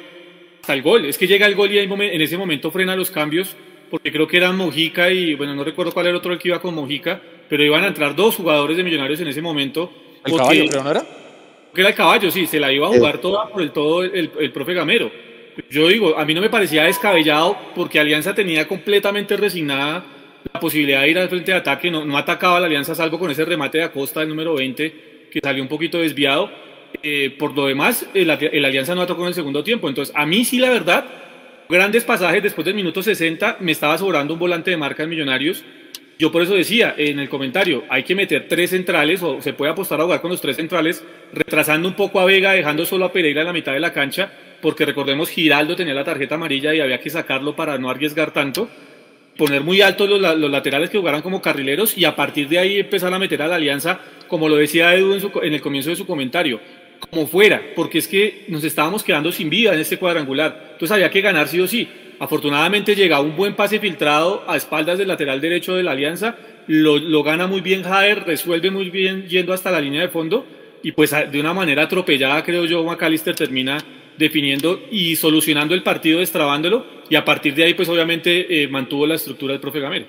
[0.61, 1.07] hasta el gol.
[1.07, 3.57] Es que llega el gol y en ese momento frena los cambios,
[3.91, 6.49] porque creo que eran Mojica y, bueno, no recuerdo cuál era el otro el que
[6.49, 9.91] iba con Mojica, pero iban a entrar dos jugadores de Millonarios en ese momento.
[10.25, 11.07] El porque- caballo, creo, ¿no era?
[11.75, 14.31] que era el caballo, sí, se la iba a jugar toda por el todo el,
[14.41, 15.11] el profe Gamero.
[15.71, 20.05] Yo digo, a mí no me parecía descabellado porque Alianza tenía completamente resignada
[20.53, 23.31] la posibilidad de ir al frente de ataque, no, no atacaba la Alianza salvo con
[23.31, 26.51] ese remate de Acosta del número 20 que salió un poquito desviado.
[27.03, 29.89] Eh, por lo demás, el, el Alianza no atacó en el segundo tiempo.
[29.89, 31.05] Entonces, a mí sí, la verdad,
[31.69, 35.65] grandes pasajes después del minuto 60, me estaba sobrando un volante de marca en Millonarios
[36.19, 39.73] Yo por eso decía en el comentario, hay que meter tres centrales o se puede
[39.73, 43.13] apostar a jugar con los tres centrales, retrasando un poco a Vega, dejando solo a
[43.13, 44.33] Pereira en la mitad de la cancha,
[44.63, 48.71] porque recordemos Giraldo tenía la tarjeta amarilla y había que sacarlo para no arriesgar tanto,
[49.37, 50.21] poner muy altos los,
[50.51, 53.57] laterales que jugaran como carrileros y a partir de ahí empezar a meter a la
[53.57, 56.61] alianza, como lo decía Edu en, en el comienzo de su comentario,
[57.11, 61.11] como fuera, porque es que nos estábamos quedando sin vida en este cuadrangular, entonces había
[61.11, 61.89] que ganar sí o sí.
[62.19, 67.23] Afortunadamente llega un buen pase filtrado a espaldas del lateral derecho de la Alianza, lo,
[67.23, 70.47] gana muy bien Jaer, resuelve muy bien yendo hasta la línea de fondo
[70.83, 73.79] y pues de una manera atropellada creo yo McAllister termina
[74.19, 79.07] definiendo y solucionando el partido, destrabándolo y a partir de ahí pues obviamente eh, mantuvo
[79.07, 80.07] la estructura del profe Gamero.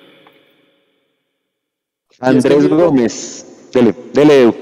[2.19, 4.53] Andrés Gómez, dele, dele.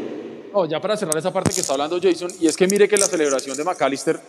[0.70, 3.06] ya para cerrar esa parte que está hablando Jason, y es que mire que la
[3.06, 4.20] celebración de McAllister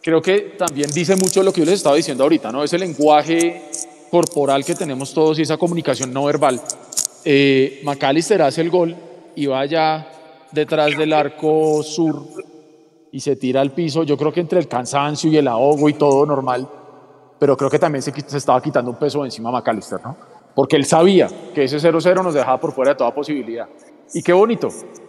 [0.00, 2.62] creo que también dice mucho lo que yo les estaba diciendo ahorita, ¿no?
[2.62, 3.62] Ese lenguaje
[4.10, 6.60] corporal que tenemos todos y esa comunicación no verbal.
[7.24, 8.96] Eh, McAllister hace el gol
[9.34, 10.08] y va allá
[10.52, 12.24] detrás del arco sur
[13.12, 14.02] y se tira al piso.
[14.02, 16.68] Yo creo que entre el cansancio y el ahogo y todo normal,
[17.38, 20.16] pero creo que también se, se estaba quitando un peso encima a McAllister, ¿no?
[20.54, 23.68] Porque él sabía que ese 0-0 nos dejaba por fuera de toda posibilidad.
[24.12, 24.68] Y qué bonito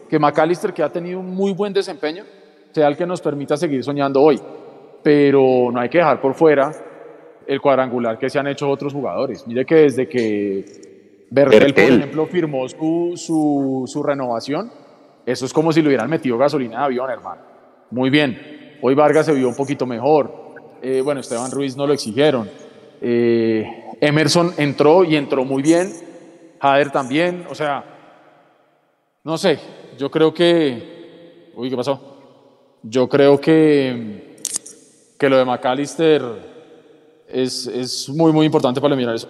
[0.09, 2.23] que McAllister, que ha tenido un muy buen desempeño,
[2.71, 4.39] sea el que nos permita seguir soñando hoy
[5.03, 6.71] pero no hay que dejar por fuera
[7.47, 9.45] el cuadrangular que se han hecho otros jugadores.
[9.47, 14.71] Mire que desde que Bertel, por ejemplo, firmó su, su, su, renovación,
[15.25, 17.41] eso es como si le hubieran metido gasolina de avión, hermano.
[17.91, 18.77] Muy bien.
[18.81, 20.55] Hoy Vargas se vio un poquito mejor.
[20.81, 22.49] Eh, bueno, Esteban Ruiz no lo exigieron.
[23.01, 25.93] Eh, Emerson entró y entró muy bien.
[26.59, 27.45] Jader también.
[27.49, 27.83] O sea,
[29.23, 29.59] no sé.
[29.97, 31.51] Yo creo que.
[31.55, 32.17] Uy, ¿qué pasó?
[32.81, 34.31] Yo creo que
[35.21, 36.23] que lo de McAllister
[37.27, 39.29] es, es muy, muy importante para eliminar eso.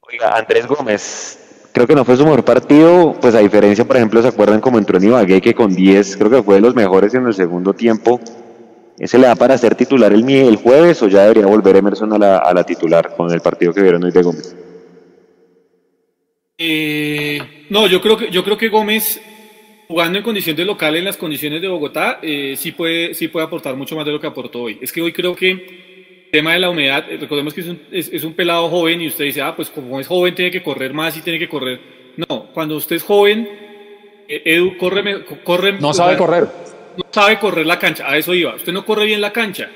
[0.00, 1.45] Oiga, Andrés Gómez,
[1.76, 4.78] creo que no fue su mejor partido, pues a diferencia, por ejemplo, ¿se acuerdan como
[4.78, 7.74] entró en Ibagué, que con 10 creo que fue de los mejores en el segundo
[7.74, 8.18] tiempo?
[8.98, 12.18] ¿Ese le da para ser titular el, el jueves o ya debería volver Emerson a
[12.18, 14.56] la, a la titular con el partido que vieron hoy de Gómez?
[16.56, 19.20] Eh, no, yo creo que yo creo que Gómez
[19.86, 23.44] jugando en condición de local en las condiciones de Bogotá, eh, sí, puede, sí puede
[23.44, 24.78] aportar mucho más de lo que aportó hoy.
[24.80, 25.95] Es que hoy creo que
[26.30, 29.24] tema de la humedad, eh, recordemos que es un, es, un, pelado joven y usted
[29.24, 31.80] dice, ah, pues como es joven tiene que correr más y tiene que correr.
[32.16, 33.48] No, cuando usted es joven,
[34.28, 36.44] eh, Edu, corre, corre no sabe correr.
[36.96, 38.54] No sabe correr la cancha, a eso iba.
[38.54, 39.70] Usted no corre bien la cancha.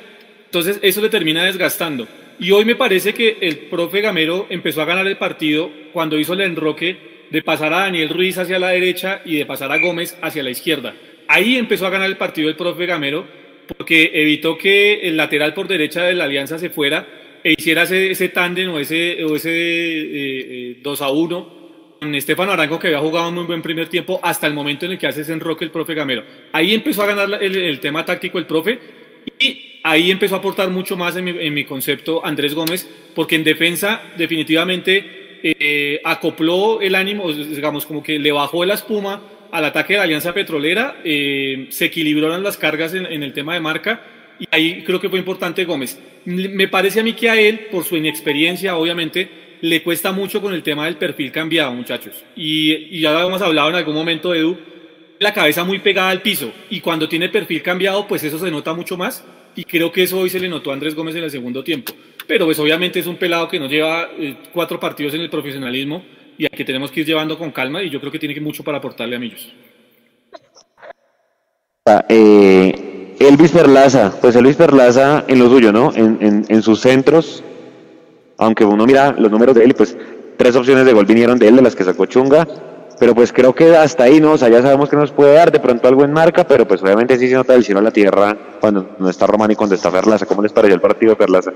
[0.46, 2.06] Entonces eso le termina desgastando.
[2.38, 6.32] Y hoy me parece que el profe Gamero empezó a ganar el partido cuando hizo
[6.32, 10.16] el enroque de pasar a Daniel Ruiz hacia la derecha y de pasar a Gómez
[10.22, 10.94] hacia la izquierda.
[11.28, 13.26] Ahí empezó a ganar el partido el profe Gamero
[13.76, 17.06] porque evitó que el lateral por derecha de la alianza se fuera
[17.42, 21.60] e hiciera ese, ese tándem o ese, o ese 2 eh, eh, a 1
[22.00, 24.92] con Estefano Arango que había jugado un muy buen primer tiempo hasta el momento en
[24.92, 26.24] el que hace ese enroque el profe Gamero.
[26.52, 28.78] Ahí empezó a ganar el, el tema táctico el profe
[29.38, 33.36] y ahí empezó a aportar mucho más en mi, en mi concepto Andrés Gómez porque
[33.36, 39.64] en defensa definitivamente eh, acopló el ánimo, digamos, como que le bajó la espuma al
[39.64, 44.02] ataque de la Alianza Petrolera, eh, se equilibraron las cargas en, el tema de marca
[44.38, 45.98] y ahí creo que fue importante Gómez.
[46.24, 49.28] Me parece a mí que a él, por su inexperiencia, obviamente,
[49.60, 52.24] le cuesta mucho con el tema del perfil cambiado, muchachos.
[52.36, 54.58] Y, ya lo hemos hablado en algún momento, Edu,
[55.18, 58.72] la cabeza muy pegada al piso y cuando tiene perfil cambiado, pues eso se nota
[58.72, 61.30] mucho más y creo que eso hoy se le notó a Andrés Gómez en el
[61.30, 61.92] segundo tiempo
[62.30, 66.04] pero pues obviamente es un pelado que nos lleva eh, cuatro partidos en el profesionalismo
[66.40, 68.40] y al que tenemos que ir llevando con calma y yo creo que tiene que
[68.40, 69.52] mucho para aportarle a Millos.
[71.84, 75.92] Ah, eh, Elvis Perlaza, pues Elvis Perlaza en lo suyo, ¿no?
[75.94, 77.44] En, en, sus centros,
[78.38, 79.94] aunque uno mira los números de él, pues
[80.38, 82.48] tres opciones de gol vinieron de él, de las que sacó Chunga,
[82.98, 84.32] pero pues creo que hasta ahí, ¿no?
[84.32, 86.82] O sea, ya sabemos que nos puede dar de pronto algo en marca, pero pues
[86.82, 89.74] obviamente sí se nota del cielo a la tierra cuando no está Román y cuando
[89.74, 90.24] está Perlaza.
[90.24, 91.52] ¿Cómo les pareció el partido de Perlaza?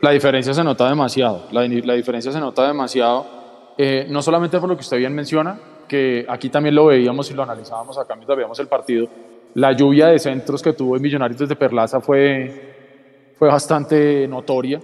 [0.00, 3.41] La diferencia se nota demasiado, la, diferencia se nota demasiado,
[3.78, 5.58] eh, no solamente por lo que usted bien menciona,
[5.88, 9.08] que aquí también lo veíamos y lo analizábamos acá mientras veíamos el partido,
[9.54, 14.80] la lluvia de centros que tuvo en Millonarios desde Perlaza fue, fue bastante notoria,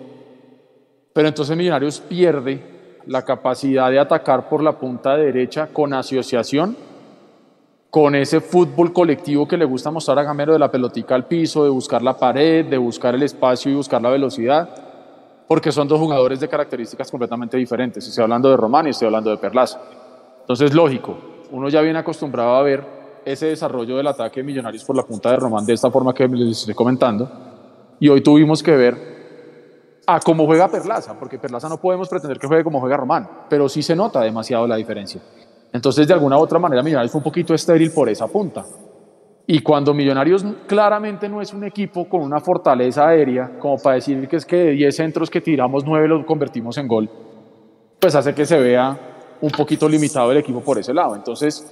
[1.12, 2.60] pero entonces Millonarios pierde
[3.06, 6.76] la capacidad de atacar por la punta derecha con asociación,
[7.90, 11.64] con ese fútbol colectivo que le gusta mostrar a Gamero de la pelotica al piso,
[11.64, 14.87] de buscar la pared, de buscar el espacio y buscar la velocidad
[15.48, 18.06] porque son dos jugadores de características completamente diferentes.
[18.06, 19.80] Estoy hablando de Román y estoy hablando de Perlaza.
[20.42, 21.16] Entonces, lógico,
[21.50, 22.84] uno ya viene acostumbrado a ver
[23.24, 26.28] ese desarrollo del ataque de Millonarios por la punta de Román de esta forma que
[26.28, 27.30] les estoy comentando.
[27.98, 29.18] Y hoy tuvimos que ver
[30.06, 33.68] a cómo juega Perlaza, porque Perlaza no podemos pretender que juegue como juega Román, pero
[33.68, 35.20] sí se nota demasiado la diferencia.
[35.72, 38.64] Entonces, de alguna u otra manera, Millonarios fue un poquito estéril por esa punta.
[39.50, 44.28] Y cuando Millonarios claramente no es un equipo con una fortaleza aérea, como para decir
[44.28, 47.08] que es que de 10 centros que tiramos, 9 los convertimos en gol,
[47.98, 48.94] pues hace que se vea
[49.40, 51.16] un poquito limitado el equipo por ese lado.
[51.16, 51.66] Entonces,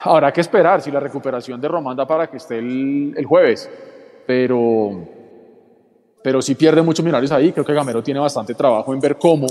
[0.00, 3.70] habrá que esperar si la recuperación de Román da para que esté el, jueves.
[4.26, 5.06] Pero,
[6.24, 9.46] pero si pierde muchos Millonarios ahí, creo que Gamero tiene bastante trabajo en ver cómo,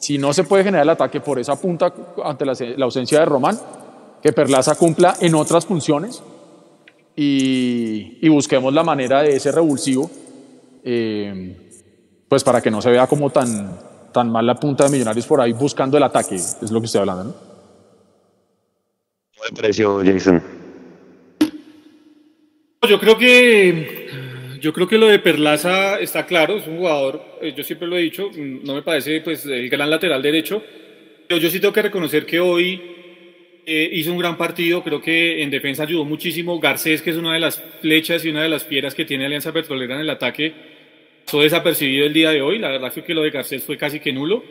[0.00, 1.92] si no se puede generar el ataque por esa punta
[2.24, 3.58] ante la, la ausencia de Román,
[4.22, 6.22] que Perlaza cumpla en otras funciones
[7.20, 10.08] y, y busquemos la manera de ese revulsivo,
[10.84, 11.56] eh,
[12.28, 13.76] pues para que no se vea como tan,
[14.12, 17.00] tan mal la punta de Millonarios por ahí buscando el ataque, es lo que estoy
[17.00, 17.34] hablando, ¿no?
[19.34, 20.40] ¿Cómo le pareció, Jason?
[22.88, 24.06] Yo creo que
[24.60, 27.96] yo creo que lo de Perlaza está claro, es un jugador, eh, yo siempre lo
[27.96, 30.62] he dicho, mm, no me parece pues el gran lateral derecho,
[31.26, 32.97] pero yo sí tengo que reconocer que hoy
[33.68, 37.34] eh, hizo un gran partido, creo que en defensa ayudó muchísimo, Garcés que es una
[37.34, 40.52] de las flechas y una de las piedras que tiene Alianza Petrolera en el ataque,
[41.24, 44.00] pasó desapercibido el día de hoy, la verdad fue que lo de Garcés fue casi
[44.00, 44.42] que nulo,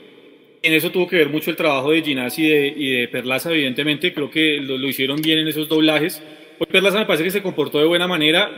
[0.61, 3.51] en eso tuvo que ver mucho el trabajo de Ginás y de, y de Perlaza,
[3.51, 6.21] evidentemente, creo que lo, lo hicieron bien en esos doblajes,
[6.59, 8.51] hoy Perlaza me parece que se comportó de buena manera,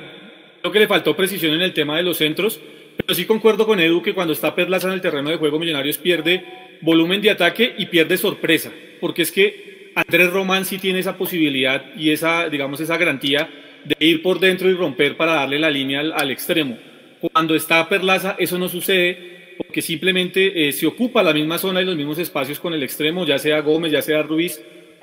[0.61, 2.59] Creo que le faltó precisión en el tema de los centros,
[2.97, 5.97] pero sí concuerdo con Edu que cuando está Perlaza en el terreno de juego, Millonarios
[5.97, 6.43] pierde
[6.81, 11.93] volumen de ataque y pierde sorpresa, porque es que Andrés Román sí tiene esa posibilidad
[11.95, 13.49] y esa, digamos, esa garantía
[13.85, 16.77] de ir por dentro y romper para darle la línea al, extremo.
[17.19, 21.85] Cuando está Perlaza, eso no sucede porque simplemente eh, se ocupa la misma zona y
[21.85, 24.61] los mismos espacios con el extremo, ya sea Gómez, ya sea Ruiz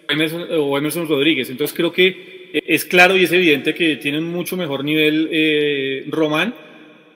[0.08, 1.50] o Emerson, o Emerson Rodríguez.
[1.50, 6.54] Entonces creo que es claro y es evidente que tienen mucho mejor nivel eh, Román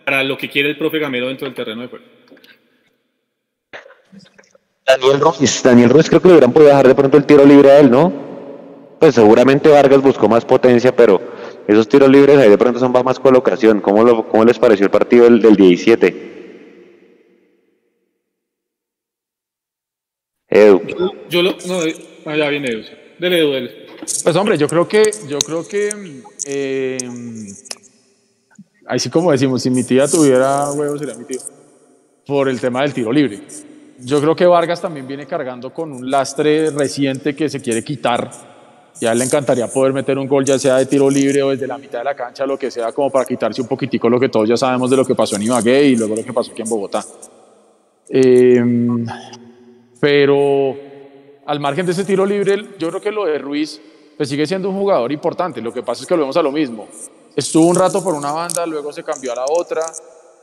[0.05, 2.20] para lo que quiere el profe Gamero dentro del terreno de juego.
[4.90, 7.70] Daniel Ruiz, Daniel Ruiz creo que le hubieran podido dejar de pronto el tiro libre
[7.70, 8.12] a él, ¿no?
[8.98, 11.20] Pues seguramente Vargas buscó más potencia, pero
[11.66, 13.81] esos tiros libres ahí de pronto son más colocación.
[13.81, 16.31] ¿Cómo, lo, cómo les pareció el partido del, del 17?
[20.49, 20.82] Edu.
[21.30, 22.82] Yo lo, no, ya viene Edu.
[23.18, 23.86] Dele, Edu, dele.
[24.24, 25.91] Pues hombre, yo creo que, yo creo que,
[26.47, 26.99] eh,
[28.86, 31.41] así como decimos, si mi tía tuviera huevos sería mi tío,
[32.26, 33.41] por el tema del tiro libre.
[34.03, 38.30] Yo creo que Vargas también viene cargando con un lastre reciente que se quiere quitar.
[39.01, 41.78] Ya le encantaría poder meter un gol, ya sea de tiro libre o desde la
[41.78, 44.48] mitad de la cancha, lo que sea, como para quitarse un poquitico lo que todos
[44.48, 46.68] ya sabemos de lo que pasó en Ibagué y luego lo que pasó aquí en
[46.68, 47.05] Bogotá.
[48.09, 48.62] Eh,
[50.01, 50.76] pero
[51.46, 53.80] al margen de ese tiro libre, yo creo que lo de Ruiz
[54.16, 55.62] pues sigue siendo un jugador importante.
[55.62, 56.86] Lo que pasa es que volvemos a lo mismo.
[57.34, 59.82] Estuvo un rato por una banda, luego se cambió a la otra.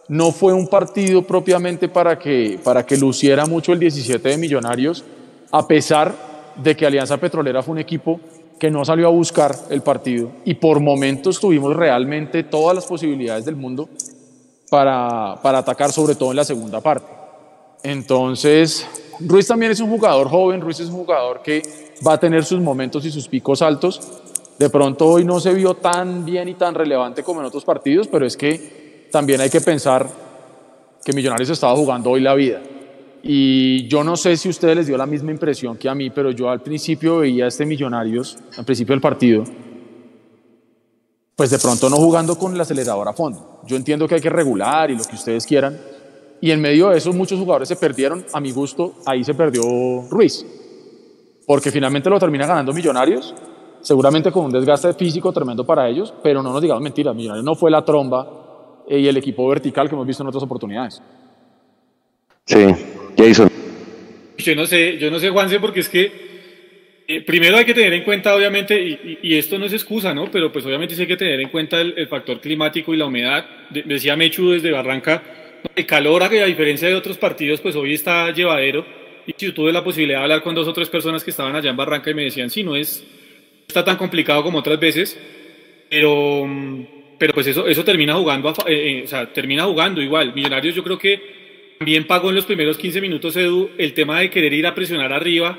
[0.08, 5.04] No fue un partido propiamente para que, para que luciera mucho el 17 de Millonarios,
[5.52, 6.16] a pesar
[6.56, 8.20] de que Alianza Petrolera fue un equipo
[8.58, 13.46] que no salió a buscar el partido y por momentos tuvimos realmente todas las posibilidades
[13.46, 13.90] del mundo
[14.70, 17.08] para, para atacar, sobre todo en la segunda parte.
[17.84, 18.88] Entonces,
[19.20, 21.62] Ruiz también es un jugador joven, Ruiz es un jugador que
[22.06, 24.02] va a tener sus momentos y sus picos altos.
[24.58, 28.08] De pronto hoy no se vio tan bien y tan relevante como en otros partidos,
[28.08, 30.08] pero es que también hay que pensar
[31.04, 32.62] que Millonarios estaba jugando hoy la vida.
[33.24, 36.10] Y yo no sé si a ustedes les dio la misma impresión que a mí,
[36.10, 39.44] pero yo al principio veía a este Millonarios, al principio del partido,
[41.36, 43.62] pues de pronto no jugando con el acelerador a fondo.
[43.66, 45.80] Yo entiendo que hay que regular y lo que ustedes quieran.
[46.40, 48.26] Y en medio de eso muchos jugadores se perdieron.
[48.34, 49.62] A mi gusto, ahí se perdió
[50.10, 50.46] Ruiz
[51.48, 53.34] porque finalmente lo termina ganando Millonarios,
[53.82, 57.56] seguramente con un desgaste físico tremendo para ellos, pero no nos digamos mentiras, Millonarios no
[57.56, 58.28] fue la tromba
[58.90, 61.02] y el equipo vertical que hemos visto en otras oportunidades.
[62.46, 62.66] Sí,
[63.18, 63.50] Jason.
[64.38, 66.12] Yo no sé, yo no sé, Juanse, porque es que
[67.08, 70.30] eh, primero hay que tener en cuenta, obviamente, y, y, esto no es excusa, ¿no?
[70.32, 73.06] Pero pues obviamente sí hay que tener en cuenta el, el factor climático y la
[73.06, 73.46] humedad.
[73.70, 75.24] De, decía Mechu desde Barranca,
[75.76, 78.86] el calor, a diferencia de otros partidos, pues hoy está llevadero
[79.26, 81.70] y yo tuve la posibilidad de hablar con dos o tres personas que estaban allá
[81.70, 83.06] en Barranca y me decían, sí, no es,
[83.68, 85.20] está tan complicado como otras veces,
[85.90, 86.48] pero,
[87.18, 90.34] pero pues eso, eso termina jugando, eh, eh, o sea, termina jugando igual.
[90.34, 94.30] Millonarios yo creo que también pagó en los primeros 15 minutos, Edu, el tema de
[94.30, 95.58] querer ir a presionar arriba,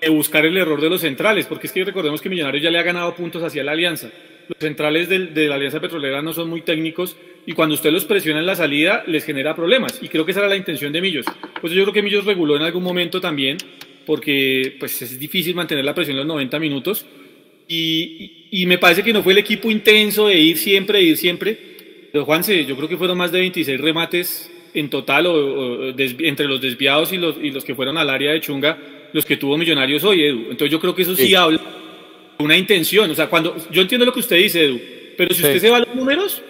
[0.00, 2.78] de buscar el error de los centrales, porque es que recordemos que Millonarios ya le
[2.78, 4.10] ha ganado puntos hacia la alianza.
[4.48, 7.16] Los centrales de, de la alianza petrolera no son muy técnicos
[7.48, 9.98] y cuando usted los presiona en la salida les genera problemas.
[10.02, 11.24] Y creo que esa era la intención de Millos.
[11.60, 13.56] Pues yo creo que Millos reguló en algún momento también,
[14.04, 17.06] porque pues es difícil mantener la presión los 90 minutos.
[17.68, 21.16] Y, y, me parece que no fue el equipo intenso de ir siempre, de ir
[21.18, 21.58] siempre.
[22.10, 26.60] Pero Juanse, yo creo que fueron más de 26 remates en total o, entre los
[26.60, 28.78] desviados y los, y los que fueron al área de Chunga,
[29.12, 30.46] los que tuvo Millonarios hoy, Edu.
[30.50, 31.60] Entonces yo creo que eso sí, habla
[32.38, 33.10] de una intención.
[33.10, 34.80] O sea, cuando yo entiendo lo que usted dice, Edu,
[35.16, 36.42] pero si usted se va a los números,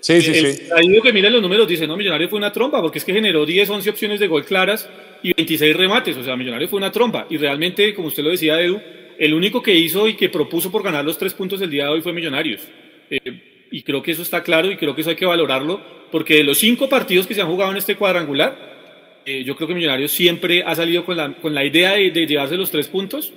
[0.00, 0.62] sí, sí, sí.
[0.74, 3.44] ahí que mira los números dice, no, Millonarios fue una trompa, porque es que generó
[3.44, 4.88] 10, 11 opciones de gol claras
[5.22, 6.16] y 26 remates.
[6.16, 7.26] O sea, Millonarios fue una trompa.
[7.30, 8.80] Y realmente, como usted lo decía, Edu,
[9.18, 11.90] el único que hizo y que propuso por ganar los tres puntos el día de
[11.90, 12.62] hoy fue Millonarios.
[13.10, 16.36] Eh, y creo que eso está claro y creo que eso hay que valorarlo, porque
[16.36, 19.74] de los cinco partidos que se han jugado en este cuadrangular, eh, yo creo que
[19.74, 23.32] Millonarios siempre ha salido con la, idea de, llevarse los tres puntos,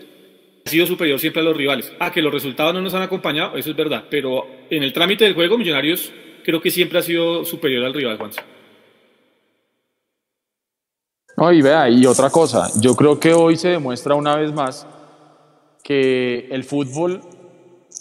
[0.66, 1.92] ha sido superior siempre a los rivales.
[2.00, 5.24] Ah, que los resultados no nos han acompañado, eso es verdad, pero en el trámite
[5.24, 6.12] del juego, Millonarios
[6.44, 8.32] creo que siempre ha sido superior al rival, Juan.
[11.38, 14.86] No, y vea, y otra cosa, yo creo que hoy se demuestra una vez más
[15.84, 17.22] que el fútbol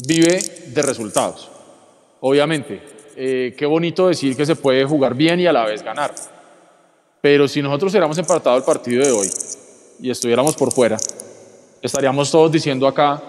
[0.07, 1.51] vive de resultados.
[2.21, 2.81] Obviamente,
[3.17, 6.15] eh, qué bonito decir que se puede jugar bien y a la vez ganar.
[7.21, 9.29] Pero si nosotros hubiéramos empatado el partido de hoy
[10.01, 10.97] y estuviéramos por fuera,
[11.83, 13.21] estaríamos todos diciendo acá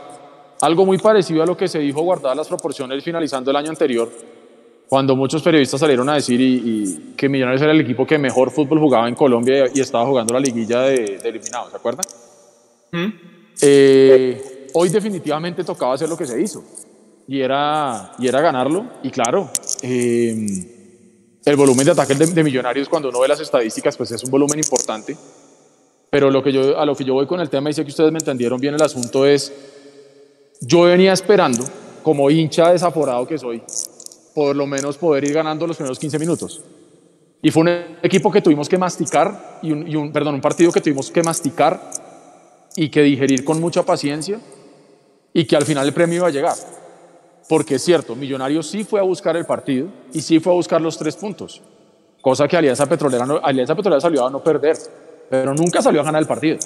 [0.62, 4.12] algo muy parecido a lo que se dijo guardadas las proporciones finalizando el año anterior,
[4.88, 8.80] cuando muchos periodistas salieron a decir y, que Millonarios era el equipo que mejor fútbol
[8.80, 12.06] jugaba en Colombia y, estaba jugando la liguilla de, de eliminados, ¿se acuerdan?
[12.92, 13.39] ¿Mm?
[13.62, 16.64] Eh, hoy definitivamente tocaba hacer lo que se hizo
[17.28, 18.86] y era, y era ganarlo.
[19.04, 19.52] Y claro,
[19.84, 24.32] eh, el volumen de ataque de, Millonarios, cuando uno ve las estadísticas, pues es un
[24.32, 25.16] volumen importante.
[26.10, 27.92] Pero lo que yo, a lo que yo voy con el tema, y sé que
[27.92, 29.54] ustedes me entendieron bien el asunto, es:
[30.62, 31.64] yo venía esperando,
[32.02, 33.62] como hincha desaforado que soy,
[34.34, 36.64] por lo menos poder ir ganando los primeros 15 minutos.
[37.44, 37.70] Y fue un
[38.02, 42.09] equipo que tuvimos que masticar, y y un, perdón, un partido que tuvimos que masticar
[42.80, 44.40] y que digerir con mucha paciencia
[45.34, 46.56] y que al final el premio iba a llegar.
[47.50, 50.80] Porque es cierto, Millonarios sí fue a buscar el partido y sí fue a buscar
[50.80, 51.62] los tres puntos,
[52.22, 54.78] cosa que Alianza Petrolera, no, Alianza Petrolera salió a no perder,
[55.30, 56.58] pero nunca salió a ganar el partido.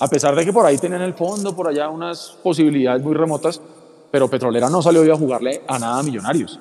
[0.00, 3.60] A pesar de que por ahí tenían el fondo, por allá unas posibilidades muy remotas,
[4.10, 6.58] pero Petrolera no salió a jugarle a nada a Millonarios.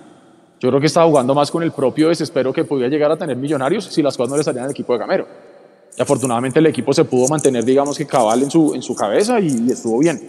[0.59, 3.38] Yo creo que estaba jugando más con el propio desespero que podía llegar a tener
[3.38, 5.55] Millonarios si las cosas no le salían al equipo de Gamero.
[5.98, 9.39] Y afortunadamente el equipo se pudo mantener, digamos que cabal en su, en su cabeza
[9.39, 10.22] y, estuvo bien.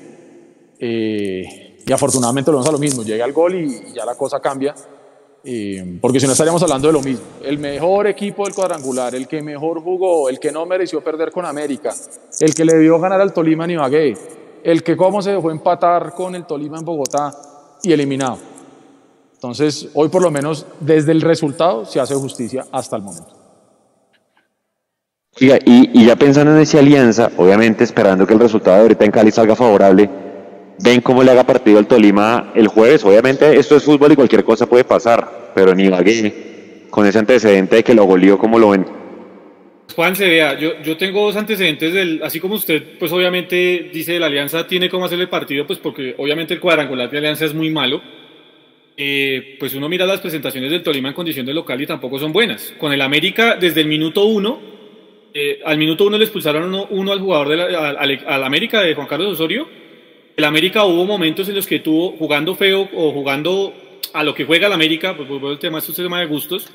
[0.79, 4.41] Eh, y afortunadamente lo vamos a lo mismo, llega el gol y, ya la cosa
[4.41, 4.75] cambia.
[5.43, 7.25] Eh, porque si no estaríamos hablando de lo mismo.
[7.43, 11.45] El mejor equipo del cuadrangular, el que mejor jugó, el que no mereció perder con
[11.45, 11.95] América,
[12.41, 14.17] el que le dio ganar al Tolima en Ibagué,
[14.63, 17.33] el que cómo se dejó empatar con el Tolima en Bogotá
[17.83, 18.39] y eliminado.
[19.35, 23.36] Entonces, hoy por lo menos desde el resultado se hace justicia hasta el momento
[25.39, 29.31] y, ya pensando en esa alianza, obviamente esperando que el resultado de ahorita en Cali
[29.31, 30.09] salga favorable,
[30.83, 33.05] ven cómo le haga partido al Tolima el jueves.
[33.05, 37.77] Obviamente esto es fútbol y cualquier cosa puede pasar, pero ni Ibagué, con ese antecedente
[37.77, 38.87] de que lo goleó, ¿cómo lo ven?
[39.95, 44.19] Juan, se vea, yo, yo tengo dos antecedentes, del, así como usted, pues obviamente dice
[44.19, 47.55] la Alianza tiene cómo hacer el partido, pues porque obviamente el cuadrangular de Alianza es
[47.55, 48.01] muy malo.
[48.99, 52.33] Eh, pues uno mira las presentaciones del Tolima en condición de local y tampoco son
[52.33, 52.75] buenas.
[52.79, 54.76] Con el América, desde el minuto uno,
[55.39, 59.35] eh, al minuto uno le expulsaron uno, al jugador de al, América de Juan Carlos
[59.35, 59.69] Osorio.
[60.35, 63.75] El América hubo momentos en los que tuvo jugando feo o jugando
[64.15, 66.67] a lo que juega el América, pues, el tema es un tema de gustos,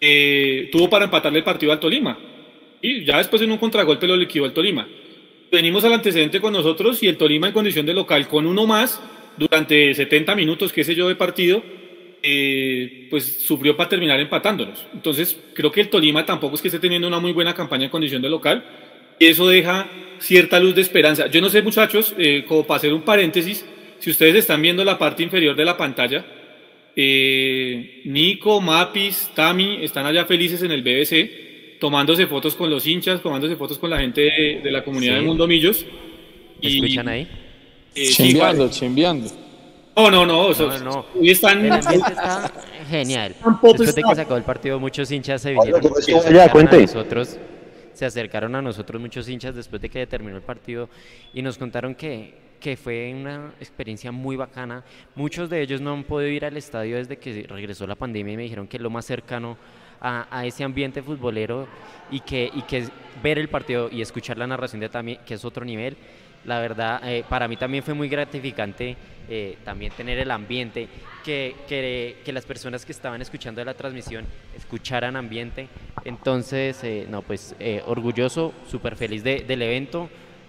[0.00, 2.18] eh, tuvo para empatarle el partido al Tolima.
[2.80, 4.88] Y ya después en un contragolpe lo liquidó al Tolima.
[5.52, 8.98] Venimos al antecedente con nosotros y el Tolima en condición de local con uno más
[9.36, 11.62] durante 70 minutos, qué sé yo, de partido,
[12.22, 14.84] eh, pues sufrió para terminar empatándonos.
[14.92, 17.90] Entonces, creo que el Tolima tampoco es que esté teniendo una muy buena campaña en
[17.90, 18.64] condición de local
[19.18, 21.28] y eso deja cierta luz de esperanza.
[21.28, 23.64] Yo no sé, muchachos, eh, como para hacer un paréntesis,
[23.98, 26.24] si ustedes están viendo la parte inferior de la pantalla,
[26.94, 33.22] eh, Nico, Mapis, Tami están allá felices en el BBC, tomándose fotos con los hinchas,
[33.22, 34.20] tomándose fotos con la gente
[34.62, 35.86] de, la comunidad de Mundo Millos.
[36.60, 37.26] ¿Escuchan ahí?
[37.94, 39.49] chimbiando, chimbiando.
[39.96, 40.52] No, no, no.
[40.82, 41.64] no, están...
[41.64, 42.52] El ambiente está
[42.88, 43.34] genial.
[43.62, 45.80] Después de que se acabó el partido, muchos hinchas se vinieron.
[45.84, 47.38] a nosotros,
[47.92, 50.88] se acercaron a nosotros muchos hinchas después de que terminó el partido
[51.34, 54.84] y nos contaron que, que fue una experiencia muy bacana.
[55.14, 58.36] Muchos de ellos no han podido ir al estadio desde que regresó la pandemia y
[58.36, 59.56] me dijeron que lo más cercano
[60.00, 61.68] a, a, ese ambiente futbolero
[62.10, 62.88] y que, y que
[63.22, 65.96] ver el partido y escuchar la narración de también, que es otro nivel,
[66.44, 68.96] la verdad, eh, para mí también fue muy gratificante
[69.28, 70.88] eh, también tener el ambiente,
[71.24, 74.24] que, que, las personas que estaban escuchando la transmisión
[74.56, 75.68] escucharan ambiente.
[76.04, 77.54] Entonces, eh, no, pues
[77.86, 80.08] orgulloso, súper feliz del evento.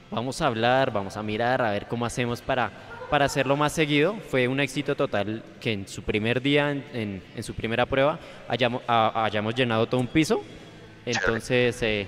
[0.10, 2.72] Vamos a hablar, vamos a mirar, a ver cómo hacemos para,
[3.12, 4.16] para hacerlo más seguido.
[4.30, 8.18] Fue un éxito total que en su primer día, en, en, su primera prueba,
[8.48, 10.42] hayamos, hayamos llenado todo un piso
[11.06, 12.08] Entonces, eh,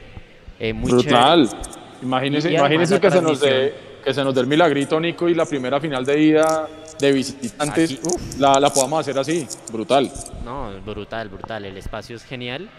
[0.59, 1.49] eh, muy Brutal.
[1.49, 1.82] chévere.
[2.03, 4.03] Imagínese la que se, nos dé, transmisión.
[4.03, 6.67] que se nos dé el milagrito, Nico, y la primera final de ida
[6.99, 8.39] de visitantes uf.
[8.39, 9.47] la, la podamos hacer así.
[9.71, 10.11] Brutal.
[10.43, 11.65] No, brutal, brutal.
[11.65, 12.69] El espacio es genial.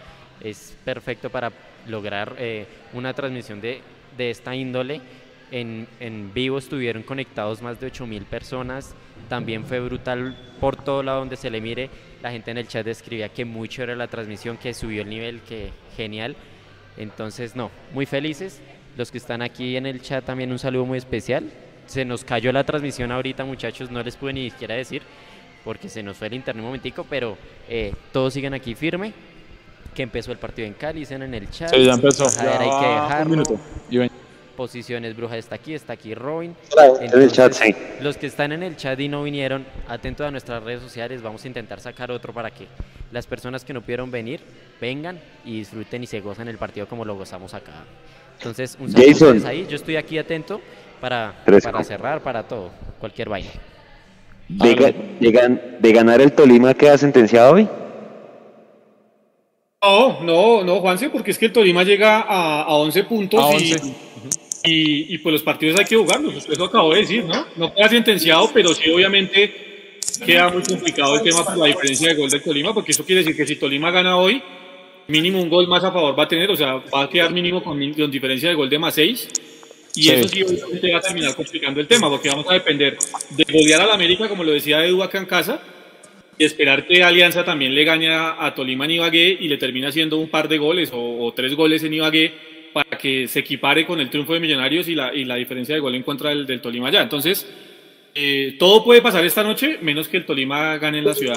[0.40, 1.52] Es perfecto para
[1.86, 3.80] lograr eh, una transmisión de,
[4.16, 5.00] de esta índole.
[5.50, 8.94] En, en vivo estuvieron conectados más de 8.000 personas.
[9.28, 11.90] También fue brutal por todo lado donde se le mire.
[12.22, 15.40] La gente en el chat describía que mucho era la transmisión, que subió el nivel,
[15.40, 16.36] que genial.
[16.96, 18.60] Entonces, no, muy felices.
[18.96, 21.50] Los que están aquí en el chat también un saludo muy especial.
[21.86, 25.02] Se nos cayó la transmisión ahorita, muchachos, no les pude ni siquiera decir
[25.64, 27.38] porque se nos fue el internet un momentico, pero
[27.68, 29.12] eh, todos siguen aquí firme.
[29.94, 31.72] Que empezó el partido en Cali, dicen en el chat.
[31.72, 32.26] Sí, ya empezó.
[32.26, 33.30] Ajá, hay Ya que va un dejarlo.
[33.30, 33.60] minuto.
[33.90, 34.10] Y ven-
[34.56, 36.54] Posiciones Bruja está aquí, está aquí Robin.
[37.00, 37.74] En el chat, sí.
[38.00, 41.44] Los que están en el chat y no vinieron, atentos a nuestras redes sociales, vamos
[41.44, 42.66] a intentar sacar otro para que
[43.10, 44.40] las personas que no pudieron venir
[44.80, 47.72] vengan y disfruten y se gozan el partido como lo gozamos acá.
[48.38, 49.28] Entonces, un saludo Jason.
[49.28, 50.60] ustedes ahí, yo estoy aquí atento
[51.00, 52.70] para, para cerrar, para todo,
[53.00, 53.50] cualquier vaina.
[54.48, 57.68] De, ga- de gan- de ganar el Tolima queda sentenciado hoy.
[59.82, 63.52] No, no, no, Juanse, porque es que el Tolima llega a, a 11 puntos A
[63.54, 63.94] y- 11.
[64.66, 67.44] Y, y, pues los partidos hay que jugarlos, usted lo acabó de decir, ¿no?
[67.56, 72.14] No queda sentenciado, pero sí obviamente queda muy complicado el tema por la diferencia de
[72.14, 74.42] gol del Tolima, porque eso quiere decir que si Tolima gana hoy,
[75.08, 77.62] mínimo un gol más a favor va a tener, o sea, va a quedar mínimo
[77.62, 79.28] con, con diferencia de gol de más 6.
[79.96, 80.10] Y Sí.
[80.10, 82.96] eso sí obviamente va a terminar complicando el tema, porque vamos a depender
[83.30, 85.60] de golear al América, como lo decía Edu acá en casa,
[86.36, 89.86] y esperar que Alianza también le gane a, a Tolima en Ibagué y le termine
[89.86, 92.32] haciendo un par de goles o, o tres goles en Ibagué
[92.72, 95.80] para que se equipare con el triunfo de Millonarios y la, y la diferencia de
[95.80, 97.02] gol en contra del, del Tolima ya.
[97.02, 97.46] Entonces,
[98.16, 101.36] eh, todo puede pasar esta noche, menos que el Tolima gane en la ciudad.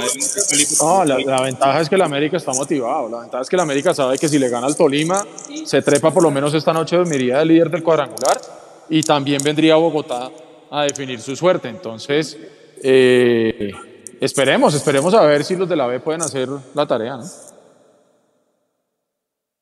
[0.80, 3.09] No, la, la ventaja es que el América está motivado.
[3.09, 5.25] La ventaja es que el América sabe que si le gana al Tolima,
[5.65, 8.38] se trepa por lo menos esta noche, dormiría de líder del cuadrangular
[8.89, 10.30] y también vendría a Bogotá
[10.69, 11.67] a definir su suerte.
[11.67, 12.38] Entonces,
[12.84, 13.71] eh,
[14.21, 17.17] esperemos, esperemos a ver si los de la B pueden hacer la tarea.
[17.17, 17.23] ¿no?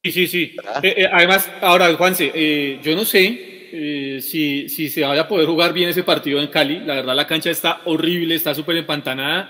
[0.03, 0.55] Sí, sí, sí.
[0.83, 5.47] Eh, eh, además, ahora, Juanse, yo no sé eh, si, si se vaya a poder
[5.47, 6.79] jugar bien ese partido en Cali.
[6.79, 9.49] La verdad, la cancha está horrible, está súper empantanada.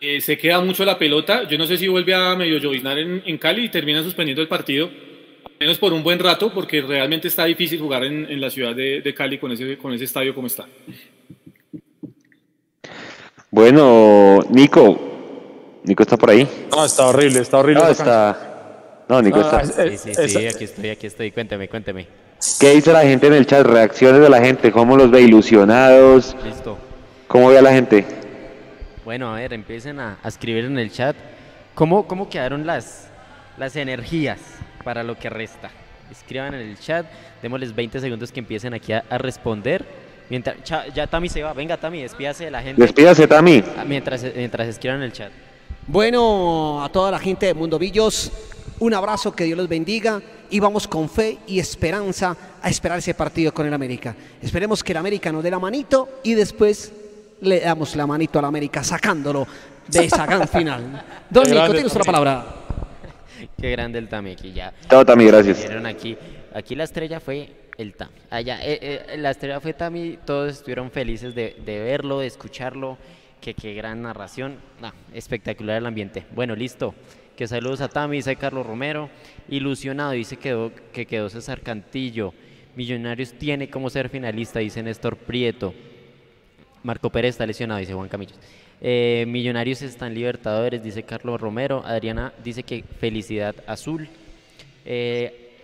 [0.00, 1.48] Eh, se queda mucho la pelota.
[1.48, 4.48] Yo no sé si vuelve a medio lloviznar en, en Cali y termina suspendiendo el
[4.48, 4.90] partido.
[5.44, 8.74] Al menos por un buen rato, porque realmente está difícil jugar en, en la ciudad
[8.74, 10.66] de, de Cali con ese, con ese estadio como está.
[13.50, 15.80] Bueno, Nico.
[15.84, 16.46] Nico está por ahí.
[16.70, 17.82] No, está horrible, está horrible.
[17.82, 18.30] No, esa cancha.
[18.30, 19.04] está.
[19.08, 19.84] No, Nico Ah, está.
[19.84, 21.30] es- Sí, es- sí, sí, aquí estoy, aquí estoy.
[21.30, 22.06] Cuénteme, cuénteme.
[22.60, 23.66] ¿Qué dice la gente en el chat?
[23.66, 24.70] Reacciones de la gente.
[24.70, 26.36] ¿Cómo los ve ilusionados?
[26.44, 26.76] Listo.
[27.26, 28.04] ¿Cómo ve a la gente?
[29.04, 31.16] Bueno, a ver, empiecen a, a escribir en el chat
[31.74, 33.08] cómo, cómo quedaron las,
[33.58, 34.38] las energías
[34.82, 35.70] para lo que resta.
[36.10, 37.06] Escriban en el chat,
[37.42, 39.84] démosles 20 segundos que empiecen aquí a, a responder.
[40.30, 43.62] Mientras, cha- ya Tami se va, venga Tami, despídase de la gente Despídase, Tami.
[43.76, 45.30] Ah, mientras, mientras escriban en el chat.
[45.86, 48.30] Bueno, a toda la gente de Mundo Villos,
[48.80, 50.20] un abrazo, que Dios los bendiga
[50.50, 54.14] y vamos con fe y esperanza a esperar ese partido con el América.
[54.42, 56.92] Esperemos que el América nos dé la manito y después
[57.40, 59.46] le damos la manito al América sacándolo
[59.88, 61.04] de esa gran final.
[61.30, 62.46] Don Qué Nico, tienes la palabra.
[63.60, 64.72] Qué grande el Tami aquí ya.
[64.88, 65.66] Chao, Tami, gracias.
[65.84, 66.16] Aquí,
[66.54, 68.12] aquí la estrella fue el Tami.
[68.30, 72.98] Allá, eh, eh, la estrella fue Tami, todos estuvieron felices de, de verlo, de escucharlo.
[73.40, 74.56] Que qué gran narración.
[74.80, 76.24] No, espectacular el ambiente.
[76.34, 76.94] Bueno, listo.
[77.36, 79.10] Que saludos a Tami, dice Carlos Romero.
[79.48, 82.32] Ilusionado, dice quedó, que quedó César Cantillo.
[82.76, 85.74] Millonarios tiene como ser finalista, dice Néstor Prieto.
[86.84, 88.38] Marco Pérez está lesionado, dice Juan Camillos.
[88.80, 91.82] Eh, Millonarios están Libertadores, dice Carlos Romero.
[91.84, 94.08] Adriana dice que felicidad azul.
[94.84, 95.58] Eh,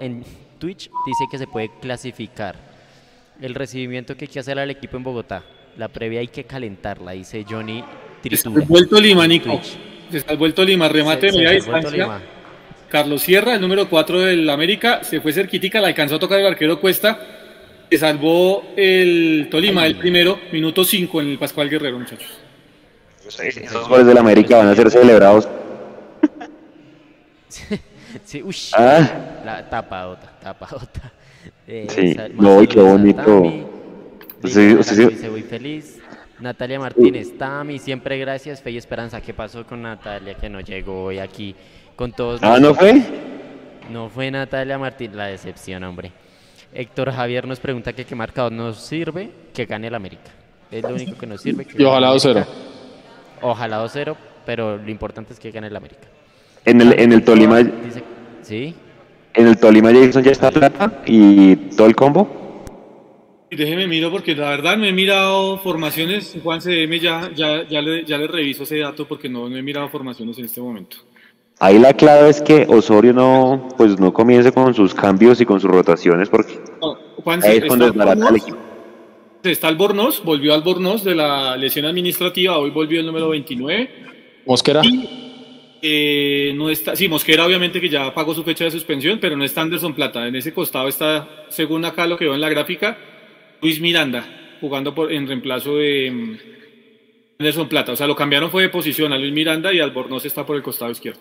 [0.00, 0.24] en
[0.58, 2.56] Twitch dice que se puede clasificar.
[3.40, 5.44] El recibimiento que hay que hacer al equipo en Bogotá.
[5.76, 7.84] La previa hay que calentarla, dice Johnny
[8.22, 8.42] Tritura.
[8.60, 9.60] salvó el Tolima, Nico.
[10.10, 12.20] Se salvó el Tolima, remate Se- de media distancia.
[12.88, 16.46] Carlos Sierra, el número 4 del América, se fue cerquitica, la alcanzó a tocar el
[16.46, 17.20] arquero Cuesta.
[17.90, 22.38] Se salvó el Tolima, el primero, minuto 5 en el Pascual Guerrero, muchachos.
[23.26, 25.46] Esos goles del América van a ser celebrados.
[28.24, 29.42] Sí, ush, Ah.
[29.44, 31.12] la tapadota, tapadota.
[31.66, 33.42] Eh, Sí, sal- no, qué bonito.
[34.44, 34.60] Sí.
[34.60, 34.78] Arango
[35.10, 35.98] dice, "Voy feliz.
[36.40, 39.20] Natalia Martínez, Tami, siempre gracias, fe y esperanza.
[39.20, 41.54] ¿Qué pasó con Natalia que no llegó hoy aquí
[41.96, 42.40] con todos?
[42.42, 43.02] Ah, ¿no fue?
[43.90, 46.12] No fue Natalia Martínez, la decepción, hombre.
[46.72, 50.30] Héctor Javier nos pregunta que qué marcador nos sirve, que gane el América.
[50.70, 51.64] Es lo único que nos sirve.
[51.64, 52.30] que Y ojalá gane el 2-0.
[52.30, 52.52] América.
[53.40, 54.16] Ojalá 2-0,
[54.46, 56.06] pero lo importante es que gane el América.
[56.64, 58.02] En el, en el Tolima, Dice-
[58.42, 58.74] sí.
[59.34, 62.37] en el Tolima Jason ya está plata y todo el combo.
[63.50, 66.36] Y Déjeme miro porque la verdad no he mirado formaciones.
[66.42, 69.62] Juan CM ya, ya, ya, le, ya le reviso ese dato porque no, no he
[69.62, 70.98] mirado formaciones en este momento.
[71.60, 75.60] Ahí la clave es que Osorio no, pues no comience con sus cambios y con
[75.60, 78.58] sus rotaciones porque No, Juan, ahí es está cuando desbarata Albornoz, equipo.
[79.42, 83.90] Está Albornoz, volvió Albornoz de la lesión administrativa, hoy volvió el número 29.
[84.46, 84.82] Mosquera.
[85.80, 89.44] Eh, no está, sí, Mosquera obviamente que ya pagó su fecha de suspensión, pero no
[89.44, 90.28] está Anderson Plata.
[90.28, 92.98] En ese costado está, según acá lo que veo en la gráfica,
[93.60, 94.24] Luis Miranda,
[94.60, 96.38] jugando por, en reemplazo de mm,
[97.40, 97.92] Anderson Plata.
[97.92, 100.62] O sea, lo cambiaron fue de posición a Luis Miranda y Albornoz está por el
[100.62, 101.20] costado izquierdo.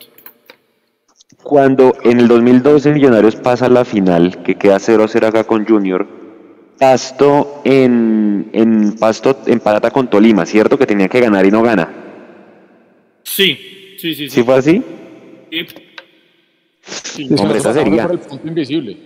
[1.44, 6.08] Cuando en el 2012 Millonarios pasa a la final, que queda 0-0 acá con Junior,
[6.80, 10.78] Pasto en, en Pasto empata con Tolima, ¿cierto?
[10.78, 11.90] Que tenía que ganar y no gana.
[13.24, 13.58] Sí,
[13.98, 14.30] sí, sí, sí.
[14.30, 14.84] ¿Sí fue así?
[15.52, 15.66] Sí.
[16.82, 17.30] Sí.
[17.38, 18.04] Hombre, esa sería.
[18.04, 18.98] por el punto invisible.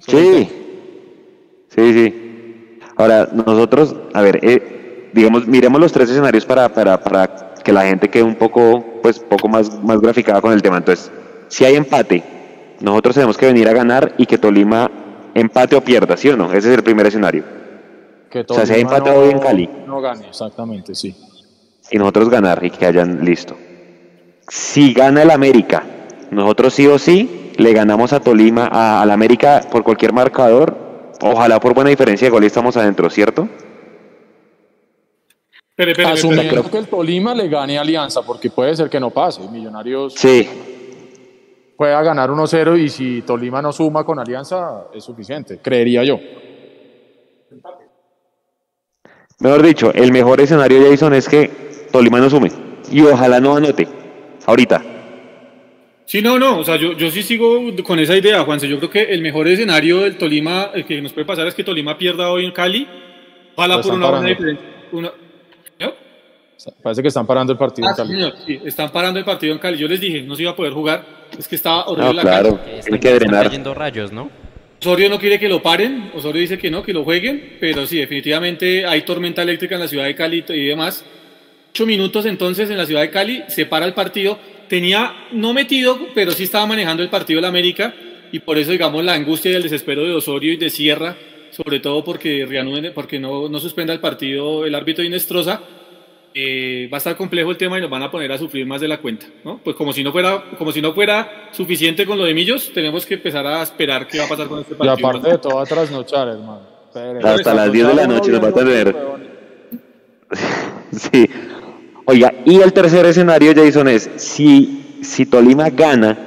[0.00, 0.48] Sí,
[1.68, 2.23] sí, sí.
[2.96, 7.82] Ahora, nosotros, a ver, eh, digamos, miremos los tres escenarios para, para, para que la
[7.84, 10.76] gente quede un poco, pues, poco más, más graficada con el tema.
[10.76, 11.10] Entonces,
[11.48, 12.22] si hay empate,
[12.80, 14.90] nosotros tenemos que venir a ganar y que Tolima
[15.34, 16.46] empate o pierda, ¿sí o no?
[16.52, 17.42] Ese es el primer escenario.
[18.30, 19.70] Que O sea, si hay Tolima empate no- hoy en Cali.
[19.86, 21.16] No gane, exactamente, sí.
[21.90, 23.56] Y nosotros ganar y que hayan listo.
[24.48, 25.82] Si gana el América,
[26.30, 30.76] nosotros sí o sí le ganamos a Tolima, a, al América por cualquier marcador.
[31.20, 33.48] Ojalá por buena diferencia de gol y estamos adentro, ¿cierto?
[35.76, 36.04] Espere.
[36.04, 39.40] Asumiendo que el Tolima le gane a Alianza, porque puede ser que no pase.
[39.48, 40.48] Millonarios Sí,
[41.76, 46.20] pueda ganar 1-0 y si Tolima no suma con Alianza es suficiente, creería yo.
[49.40, 51.48] Mejor dicho, el mejor escenario, Jason, es que
[51.90, 52.52] Tolima no sume.
[52.90, 53.88] Y ojalá no anote.
[54.46, 54.93] Ahorita.
[56.06, 58.68] Sí, no, no, o sea, yo, yo sí sigo con esa idea, Juanse.
[58.68, 61.64] Yo creo que el mejor escenario del Tolima, el que nos puede pasar es que
[61.64, 62.86] Tolima pierda hoy en Cali.
[63.56, 64.66] Ojalá Lo por están una buena diferencia.
[64.92, 65.12] Una...
[65.78, 65.94] ¿Señor?
[66.82, 68.12] Parece que están parando el partido Ah, en sí, Cali.
[68.14, 69.78] señor, sí, están parando el partido en Cali.
[69.78, 71.04] Yo les dije, no se iba a poder jugar.
[71.38, 72.60] Es que estaba horrible No, la claro.
[72.66, 73.44] Hay están, que están drenar.
[73.46, 74.30] cayendo rayos, ¿no?
[74.80, 76.10] Osorio no quiere que lo paren.
[76.14, 77.56] Osorio dice que no, que lo jueguen.
[77.60, 81.02] Pero sí, definitivamente hay tormenta eléctrica en la ciudad de Cali y demás.
[81.70, 84.38] Ocho minutos entonces en la ciudad de Cali, se para el partido.
[84.68, 87.94] Tenía, no metido, pero sí estaba manejando el partido de la América.
[88.32, 91.16] Y por eso, digamos, la angustia y el desespero de Osorio y de Sierra,
[91.50, 95.60] sobre todo porque reanuden, porque no, no suspenda el partido el árbitro Inestrosa.
[96.36, 98.80] eh, va a estar complejo el tema y nos van a poner a sufrir más
[98.80, 99.60] de la cuenta, ¿no?
[99.62, 103.06] Pues como si no fuera, como si no fuera suficiente con lo de Millos, tenemos
[103.06, 105.08] que empezar a esperar qué va a pasar con este Y partido.
[105.08, 106.62] aparte de todo, a trasnochar, hermano.
[106.92, 108.96] Pero- Hasta las 10 de la noche nos va a tener.
[110.92, 111.26] Sí.
[112.06, 116.18] Oiga, y el tercer escenario, Jason, es si, si Tolima gana,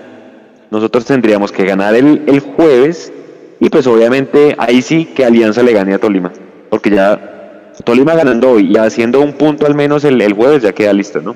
[0.71, 3.13] nosotros tendríamos que ganar el, el jueves
[3.59, 6.31] y pues obviamente ahí sí que Alianza le gane a Tolima.
[6.69, 10.73] Porque ya Tolima ganando hoy y haciendo un punto al menos el, el jueves ya
[10.73, 11.35] queda listo, ¿no?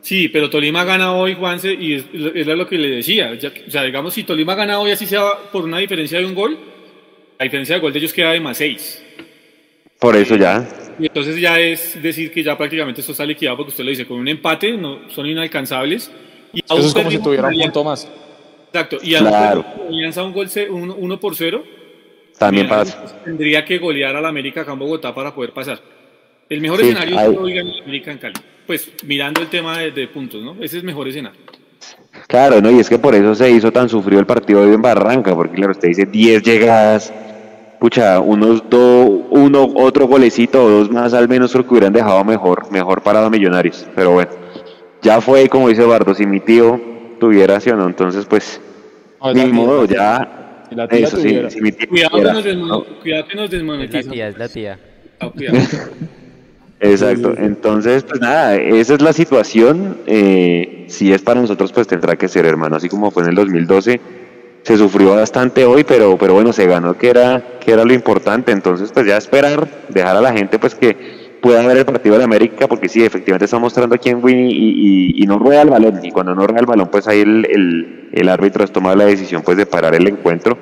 [0.00, 3.34] Sí, pero Tolima gana hoy, Juanse, y es, es lo que le decía.
[3.34, 6.34] Ya- o sea, digamos, si Tolima gana hoy, así sea por una diferencia de un
[6.34, 6.56] gol,
[7.38, 9.02] la diferencia de gol de ellos queda de más 6.
[9.98, 10.66] Por eso ya.
[10.98, 14.06] Y entonces ya es decir que ya prácticamente esto está liquidado porque usted lo dice,
[14.06, 16.10] con un empate no, son inalcanzables.
[16.52, 18.08] Y Eso es como si tuviera un punto más.
[18.72, 19.64] Exacto, y Claro.
[19.88, 21.62] Alianza un gol, ce- un- uno por cero.
[22.38, 23.20] También Mira, pasa.
[23.24, 25.80] Tendría que golear al América acá en Bogotá para poder pasar.
[26.48, 28.34] El mejor Sí, escenario es que hoy gane el América en Cali.
[28.66, 30.52] Pues mirando el tema de, de puntos, ¿no?
[30.56, 31.40] Ese es el mejor escenario.
[32.26, 32.70] Claro, ¿no?
[32.70, 35.34] Y es que por eso se hizo tan sufrido el partido de hoy en Barranca,
[35.34, 37.12] porque claro, usted dice 10 llegadas,
[37.78, 42.24] pucha, unos dos, uno, otro golecito o dos más al menos creo que hubieran dejado
[42.24, 43.86] mejor, mejor parado a Millonarios.
[43.94, 44.30] Pero bueno,
[45.02, 46.80] ya fue como dice Bardo, si mi tío
[47.20, 48.60] tuviera, sí o no, entonces pues,
[49.22, 49.96] ni la tía, modo, tía.
[49.96, 52.84] ya, Si la tía eso, sí, si mi tío Cuidado que nos, ¿no?
[53.00, 54.78] cuidado que nos Es la tía, es la tía.
[56.80, 62.14] Exacto, entonces pues nada, esa es la situación, eh, si es para nosotros pues tendrá
[62.14, 64.00] que ser hermano, así como fue en el 2012,
[64.68, 68.52] se sufrió bastante hoy, pero, pero bueno, se ganó que era, que era lo importante,
[68.52, 72.24] entonces pues ya esperar, dejar a la gente pues que pueda ver el partido de
[72.24, 76.10] América, porque sí, efectivamente está mostrando quién win y, y, no rueda el balón, y
[76.10, 79.40] cuando no rueda el balón pues ahí el, el, el árbitro ha tomado la decisión
[79.40, 80.58] pues de parar el encuentro,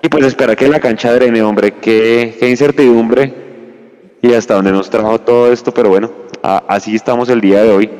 [0.00, 3.34] y pues esperar que la cancha drene, hombre, qué, qué incertidumbre,
[4.22, 6.12] y hasta donde nos trajo todo esto, pero bueno,
[6.44, 7.90] a- así estamos el día de hoy.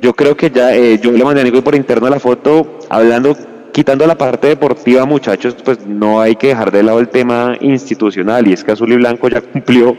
[0.00, 3.36] Yo creo que ya, eh, yo le mandé a Nico por interno la foto, hablando,
[3.76, 8.48] quitando la parte deportiva, muchachos, pues no hay que dejar de lado el tema institucional,
[8.48, 9.94] y es que Azul y Blanco ya cumplió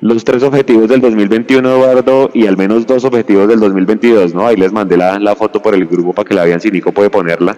[0.00, 4.46] los tres objetivos del 2021, Eduardo, y al menos dos objetivos del 2022, ¿no?
[4.46, 6.92] Ahí les mandé la, la foto por el grupo para que la vean si Nico
[6.92, 7.54] puede ponerla.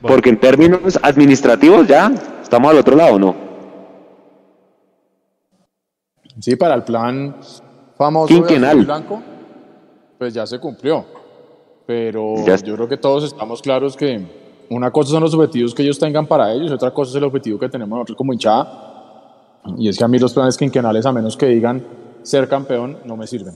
[0.00, 3.34] Porque en términos administrativos ya estamos al otro lado, ¿no?
[6.40, 7.34] Sí, para el plan
[7.98, 8.78] famoso Quinquenal.
[8.78, 9.20] de Blanco,
[10.16, 11.04] pues ya se cumplió.
[11.86, 15.82] Pero Ya- yo creo que todos estamos claros que una cosa son los objetivos que
[15.82, 19.60] ellos tengan para ellos, otra cosa es el objetivo que tenemos nosotros como hinchada.
[19.78, 21.82] Y es que a mí los planes quinquenales, a menos que digan
[22.22, 23.54] ser campeón, no me sirven.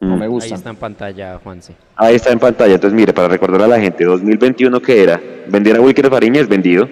[0.00, 0.56] No me Ahí gustan.
[0.56, 1.74] está en pantalla, Juanse.
[1.96, 2.74] Ahí está en pantalla.
[2.74, 6.88] Entonces, mire, para recordar a la gente, 2021 que era vender a Wilker Fariñez, vendido.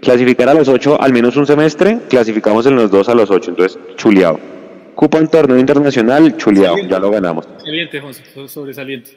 [0.00, 3.50] Clasificar a los ocho al menos un semestre, clasificamos en los dos a los ocho,
[3.50, 4.38] entonces chuleado.
[4.94, 7.46] Cupo en torneo internacional, chuleado, ya lo ganamos.
[7.58, 9.10] Excelente, José, so- sobresaliente.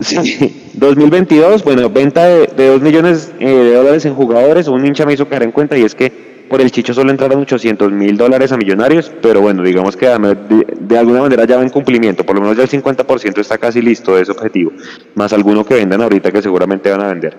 [0.00, 0.70] Sí.
[0.74, 4.68] 2022, bueno, venta de, de 2 millones eh, de dólares en jugadores.
[4.68, 7.40] Un hincha me hizo caer en cuenta y es que por el Chicho solo entraron
[7.40, 11.62] 800 mil dólares a millonarios, pero bueno, digamos que de, de alguna manera ya va
[11.62, 12.24] en cumplimiento.
[12.24, 14.72] Por lo menos ya el 50% está casi listo de ese objetivo,
[15.14, 17.36] más alguno que vendan ahorita que seguramente van a vender.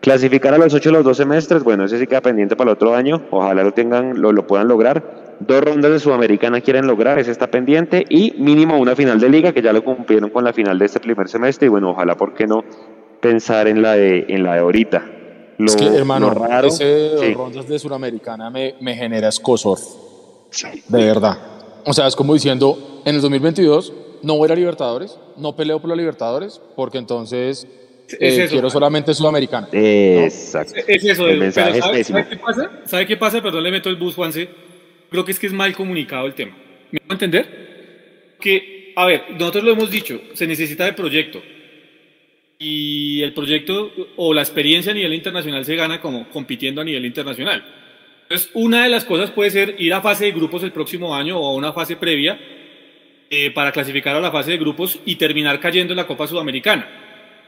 [0.00, 2.94] Clasificar a los 8 los dos semestres, bueno, ese sí queda pendiente para el otro
[2.94, 3.22] año.
[3.30, 5.25] Ojalá lo tengan, lo, lo puedan lograr.
[5.40, 8.04] Dos rondas de Sudamericana quieren lograr, ese está pendiente.
[8.08, 11.00] Y mínimo una final de liga, que ya lo cumplieron con la final de este
[11.00, 11.66] primer semestre.
[11.66, 12.64] Y bueno, ojalá, ¿por qué no
[13.20, 15.04] pensar en la de, en la de ahorita?
[15.58, 17.34] Lo, es que, hermano, lo raro, ese dos sí.
[17.34, 19.78] rondas de Suramericana me, me genera escosor.
[20.88, 21.38] De verdad.
[21.84, 25.54] O sea, es como diciendo, en el 2022 no voy a ir a Libertadores, no
[25.56, 27.66] peleo por la Libertadores, porque entonces
[28.10, 28.52] eh, Es eso.
[28.52, 29.68] quiero solamente Sudamericana.
[29.72, 30.74] Exacto.
[30.86, 32.18] Es eso, El mensaje pero es ¿sabe, pésimo.
[32.18, 32.70] sabe qué pasa?
[32.84, 33.42] ¿Sabe qué pasa?
[33.42, 34.48] Perdón, le meto el bus, Juanse.
[35.10, 36.56] Creo que es que es mal comunicado el tema.
[36.90, 38.36] ¿Me van a entender?
[38.40, 41.42] Que, a ver, nosotros lo hemos dicho, se necesita de proyecto.
[42.58, 47.04] Y el proyecto o la experiencia a nivel internacional se gana como compitiendo a nivel
[47.04, 47.64] internacional.
[48.22, 51.38] Entonces, una de las cosas puede ser ir a fase de grupos el próximo año
[51.38, 52.38] o a una fase previa
[53.30, 56.88] eh, para clasificar a la fase de grupos y terminar cayendo en la Copa Sudamericana.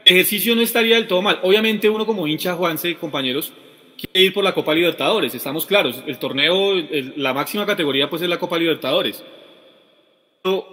[0.05, 1.39] El ejercicio no estaría del todo mal.
[1.41, 3.51] Obviamente uno como hincha, Juanse, compañeros,
[3.99, 6.01] quiere ir por la Copa Libertadores, estamos claros.
[6.07, 9.23] El torneo, el- la máxima categoría pues es la Copa Libertadores.
[10.41, 10.67] Pero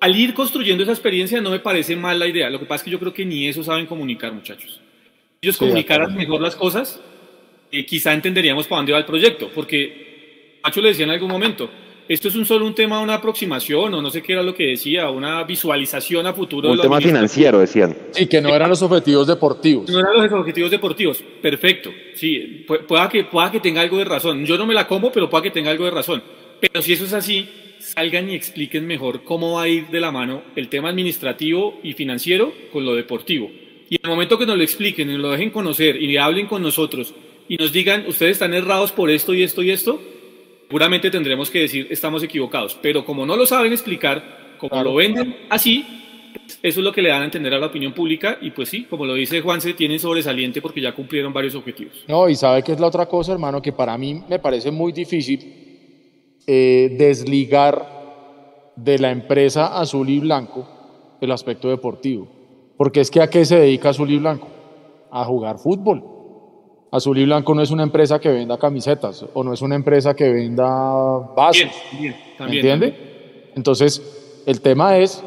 [0.00, 2.48] al ir construyendo esa experiencia no me parece mal la idea.
[2.48, 4.80] Lo que pasa es que yo creo que ni eso saben comunicar, muchachos.
[4.80, 7.00] Si ellos Sí, comunicaran mejor las cosas,
[7.70, 9.50] eh, quizá entenderíamos para dónde va el proyecto.
[9.54, 11.68] Porque Macho le decía en algún momento,
[12.08, 14.64] esto es un solo un tema, una aproximación, o no sé qué era lo que
[14.68, 16.70] decía, una visualización a futuro.
[16.70, 17.96] Un tema financiero, decían.
[18.16, 19.88] Y que no eran los objetivos deportivos.
[19.90, 21.22] No eran los objetivos deportivos.
[21.40, 21.90] Perfecto.
[22.14, 24.44] Sí, pu- pueda que, pueda que tenga algo de razón.
[24.44, 26.22] Yo no me la como, pero pueda que tenga algo de razón.
[26.60, 27.48] Pero si eso es así,
[27.78, 31.92] salgan y expliquen mejor cómo va a ir de la mano el tema administrativo y
[31.94, 33.50] financiero con lo deportivo.
[33.90, 36.46] Y en el momento que nos lo expliquen y nos lo dejen conocer y hablen
[36.46, 37.14] con nosotros
[37.48, 40.00] y nos digan, ustedes están errados por esto y esto y esto,
[40.68, 42.78] seguramente tendremos que decir, estamos equivocados.
[42.82, 44.90] Pero como no lo saben explicar, como Claro.
[44.90, 45.84] lo venden así,
[46.62, 48.84] eso es lo que le dan a entender a la opinión pública y pues sí,
[48.84, 52.04] como lo dice Juanse, tienen sobresaliente porque ya cumplieron varios objetivos.
[52.08, 54.92] No, y sabe que es la otra cosa, hermano, que para mí me parece muy
[54.92, 55.38] difícil
[56.46, 60.68] eh, desligar de la empresa azul y blanco
[61.20, 62.28] el aspecto deportivo.
[62.76, 64.48] Porque es que a qué se dedica azul y blanco?
[65.10, 66.02] A jugar fútbol.
[66.94, 70.14] Azul y blanco no es una empresa que venda camisetas o no es una empresa
[70.14, 70.64] que venda
[71.34, 71.56] vasos.
[71.90, 72.58] Bien, bien, ¿Me también.
[72.58, 73.50] entiende?
[73.56, 75.20] Entonces, el tema es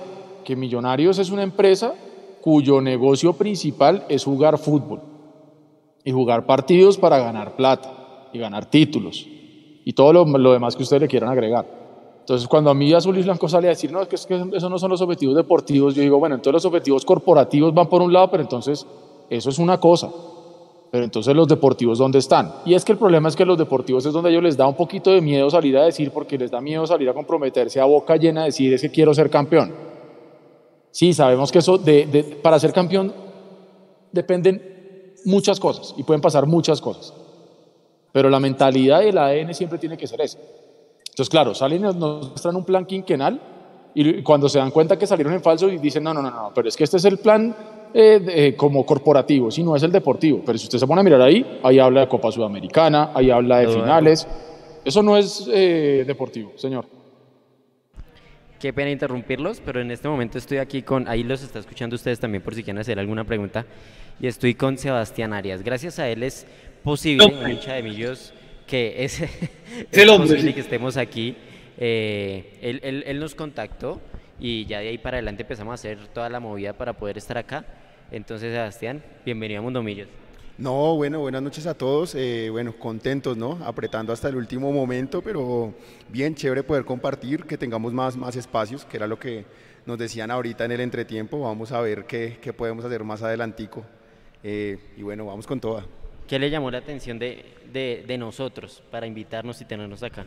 [0.45, 1.93] que Millonarios es una empresa
[2.39, 5.01] cuyo negocio principal es jugar fútbol
[6.05, 9.27] y jugar partidos para ganar plata y ganar títulos
[9.83, 11.65] y todo lo, lo demás que ustedes le quieran agregar.
[12.21, 14.41] Entonces, cuando a mí Azul y Blanco sale a decir, no, es que, es que
[14.53, 18.01] esos no son los objetivos deportivos, yo digo, bueno, entonces los objetivos corporativos van por
[18.01, 18.87] un lado, pero entonces
[19.29, 20.09] eso es una cosa.
[20.89, 22.53] Pero entonces los deportivos, ¿dónde están?
[22.65, 24.65] Y es que el problema es que los deportivos es donde a ellos les da
[24.67, 27.85] un poquito de miedo salir a decir, porque les da miedo salir a comprometerse a
[27.85, 29.73] boca llena a decir, es que quiero ser campeón.
[30.91, 33.13] Sí, sabemos que eso, de, de- para ser campeón,
[34.11, 37.13] dependen muchas cosas y pueden pasar muchas cosas.
[38.13, 40.37] Pero la mentalidad y el ADN siempre tiene que ser eso.
[41.09, 43.41] Entonces, claro, salen y nos muestran un plan quinquenal
[43.93, 46.51] y cuando se dan cuenta que salieron en falso y dicen, no, no, no, no,
[46.55, 47.55] pero es que este es el plan
[47.93, 50.41] eh, de- como corporativo, si no es el deportivo.
[50.45, 53.57] Pero si usted se pone a mirar ahí, ahí habla de Copa Sudamericana, ahí habla
[53.57, 53.83] de Eduardo.
[53.83, 54.27] finales.
[54.85, 56.85] Eso no es eh, deportivo, señor.
[58.59, 62.19] Qué pena interrumpirlos, pero en este momento estoy aquí con, ahí los está escuchando ustedes
[62.19, 63.65] también por si quieren hacer alguna pregunta,
[64.19, 65.61] y estoy con Sebastián Arias.
[65.61, 66.47] Gracias a él es
[66.83, 67.39] posible, No.
[67.39, 68.33] un hincha de Millos,
[68.65, 69.29] que es, es
[69.91, 70.53] el hombre, posible sí.
[70.55, 71.35] que estemos aquí.
[71.77, 74.01] Eh, él, él- él nos contactó
[74.39, 77.37] y ya de ahí para adelante empezamos a hacer toda la movida para poder estar
[77.37, 77.65] acá.
[78.11, 80.07] Entonces, Sebastián, bienvenido a Mundo Millos.
[80.57, 82.15] No, bueno, buenas noches a todos.
[82.15, 83.59] Eh, bueno, contentos, ¿no?
[83.63, 85.73] Apretando hasta el último momento, pero
[86.09, 89.45] bien chévere poder compartir, que tengamos más, más espacios, que era lo que
[89.85, 91.39] nos decían ahorita en el entretiempo.
[91.41, 93.83] Vamos a ver qué, qué podemos hacer más adelantico.
[94.43, 95.85] Eh, y bueno, vamos con toda.
[96.27, 100.25] ¿Qué le llamó la atención de, de, de, nosotros para invitarnos y tenernos acá?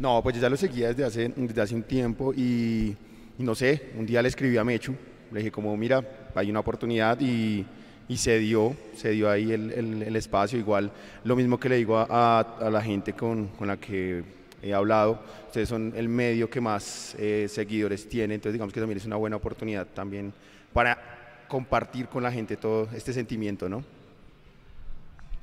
[0.00, 2.96] No, pues yo ya lo seguía desde hace, desde hace un tiempo y,
[3.38, 4.94] y no sé, un día le escribí a Mechu,
[5.30, 6.02] le dije como, mira,
[6.34, 7.64] hay una oportunidad y
[8.08, 10.58] y se dio, se dio ahí el, el, espacio.
[10.58, 10.90] Igual
[11.24, 14.24] lo mismo que le digo a, a, la gente con, con, la que
[14.62, 18.98] he hablado, ustedes son el medio que más eh, seguidores tiene, entonces digamos que también
[18.98, 20.32] es una buena oportunidad también
[20.72, 23.84] para compartir con la gente todo este sentimiento, ¿no?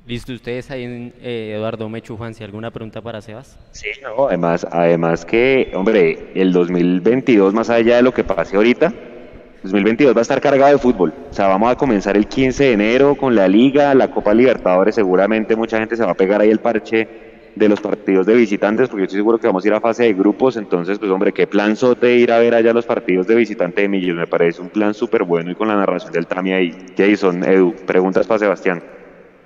[0.06, 3.58] Listo, ustedes ahí, eh, Eduardo Mechu, si alguna pregunta para Sebas.
[3.72, 8.94] Sí, no, además, además que, hombre, el 2022, más allá de lo que pase ahorita,
[9.64, 11.12] 2022 va a estar cargado de fútbol.
[11.28, 14.94] O sea, vamos a comenzar el 15 de enero con la Liga, la Copa Libertadores.
[14.94, 17.08] Seguramente mucha gente se va a pegar ahí el parche
[17.56, 20.04] de los partidos de visitantes, porque yo estoy seguro que vamos a ir a fase
[20.04, 20.56] de grupos.
[20.56, 23.88] Entonces, pues, hombre, qué plan sote ir a ver allá los partidos de visitante de
[23.88, 24.16] Millos.
[24.16, 26.76] Me parece un plan súper bueno y con la narración del Tami ahí.
[26.96, 28.95] Jason, Edu, preguntas para Sebastián.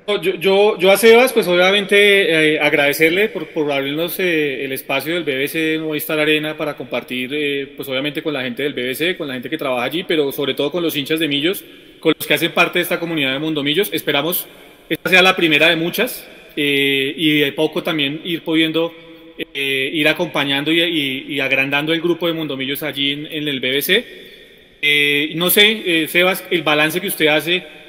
[0.06, 5.14] Yo, yo, yo, a Sebas, pues obviamente eh, agradecerle por, por abrirnos eh, el espacio
[5.14, 9.28] del BBC Movistar Arena para compartir, eh, pues obviamente con la gente del BBC, con
[9.28, 11.64] la gente que trabaja allí, pero sobre todo con los hinchas de Millos,
[12.00, 13.90] con los que hacen parte de esta comunidad de Mundo Millos.
[13.92, 14.48] Esperamos
[14.88, 18.92] esta sea la primera de muchas y de poco también ir pudiendo
[19.54, 23.60] ir acompañando y, y, y, agrandando el grupo de Mundo Millos allí en, en el
[23.60, 25.36] BBC.
[25.36, 27.79] no sé, Sebas, el balance que usted hace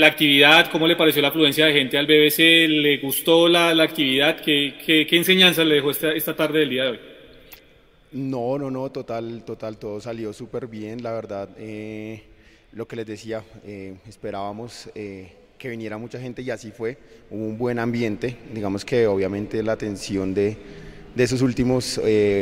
[0.00, 3.82] la actividad, cómo le pareció la afluencia de gente al BBC, le gustó la, la
[3.84, 7.00] actividad, ¿Qué, ¿Qué, enseñanza le dejó esta, esta tarde del día de hoy.
[8.12, 11.50] No, no, no, total, total, todo salió súper bien, la verdad.
[11.58, 12.22] Eh,
[12.72, 16.96] lo que les decía, eh, esperábamos eh, que viniera mucha gente y así fue.
[17.30, 20.56] Hubo un buen ambiente, digamos que obviamente la atención de,
[21.14, 22.00] de esos últimos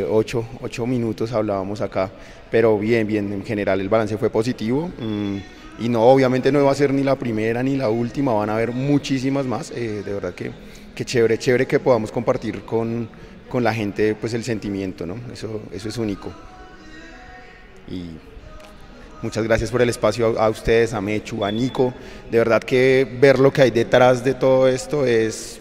[0.08, 2.12] ocho, ocho, minutos hablábamos acá,
[2.52, 4.92] pero bien, bien, en general el balance fue positivo.
[4.96, 5.38] Mm,
[5.80, 8.54] y no, obviamente no va a ser ni la primera ni la última, van a
[8.54, 9.70] haber muchísimas más.
[9.70, 10.50] Eh, de verdad que,
[10.94, 13.08] que, chévere, chévere que podamos compartir con,
[13.48, 15.16] con, la gente pues el sentimiento, ¿no?
[15.32, 16.32] Eso, eso es único.
[17.86, 18.10] Y
[19.22, 21.94] muchas gracias por el espacio a, a, ustedes, a Mechu, a Nico.
[22.30, 25.60] De verdad que ver lo que hay detrás de todo esto es,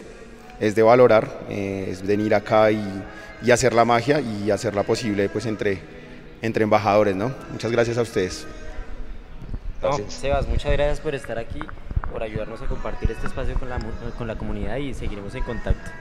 [0.60, 2.84] es de valorar, eh, es venir acá y,
[3.44, 5.80] y, hacer la magia y hacerla posible pues entre,
[6.42, 7.32] entre embajadores, ¿no?
[7.52, 8.48] Muchas gracias a ustedes.
[9.90, 11.60] No, Sebas, muchas gracias por estar aquí,
[12.12, 13.80] por ayudarnos a compartir este espacio con la,
[14.18, 15.92] con la comunidad y seguiremos en contacto.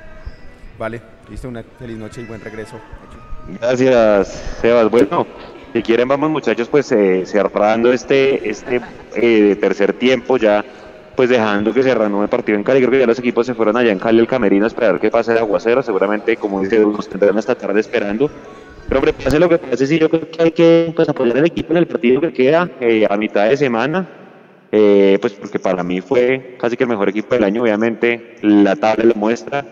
[0.78, 2.76] Vale, listo, una feliz noche y buen regreso.
[3.60, 4.90] Gracias, Sebas.
[4.90, 5.26] Bueno,
[5.72, 8.80] si quieren vamos muchachos, pues eh, cerrando este, este
[9.14, 10.64] eh, tercer tiempo ya,
[11.14, 12.80] pues dejando que se reanude el partido en Cali.
[12.80, 15.10] Creo que ya los equipos se fueron allá en Cali, el camerino, a esperar que
[15.10, 15.82] pase el aguacero.
[15.82, 18.30] Seguramente, como dice, nos tendrán esta tarde esperando.
[18.88, 21.46] Pero hombre, pase lo que pase, sí, yo creo que hay que pues, apoyar al
[21.46, 24.08] equipo en el partido que queda eh, a mitad de semana.
[24.72, 28.76] Eh, pues porque para mí fue casi que el mejor equipo del año, obviamente la
[28.76, 29.64] tabla lo muestra.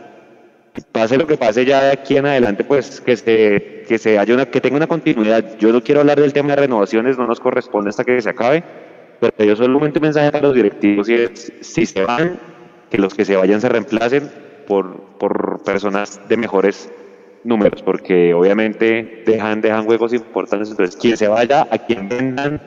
[0.90, 4.34] Pase lo que pase ya de aquí en adelante, pues que se, que se haya
[4.34, 5.56] una, que tenga una continuidad.
[5.58, 8.64] Yo no quiero hablar del tema de renovaciones, no nos corresponde hasta que se acabe,
[9.20, 12.38] pero yo solamente un mensaje para los directivos y es, si se van,
[12.90, 14.30] que los que se vayan se reemplacen
[14.66, 16.90] por, por personas de mejores
[17.44, 20.70] números, porque obviamente dejan, dejan juegos importantes.
[20.70, 22.60] Entonces, quien se vaya, a quien vendan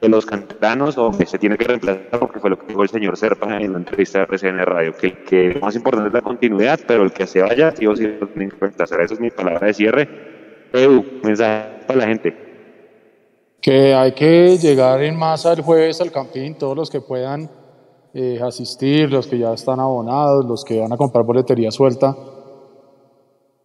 [0.00, 3.16] de los canteranos, o se tiene que reemplazar, porque fue lo que dijo el señor
[3.16, 6.80] Serpa en la entrevista de RCN Radio, que, que lo más importante es la continuidad,
[6.86, 9.00] pero el que se vaya, sí o sí, lo tienen que reemplazar.
[9.00, 10.08] Esa es mi palabra de cierre.
[10.72, 12.36] Edu, mensaje para la gente.
[13.60, 17.48] Que hay que llegar en masa el jueves al campín, todos los que puedan
[18.12, 22.16] eh, asistir, los que ya están abonados, los que van a comprar boletería suelta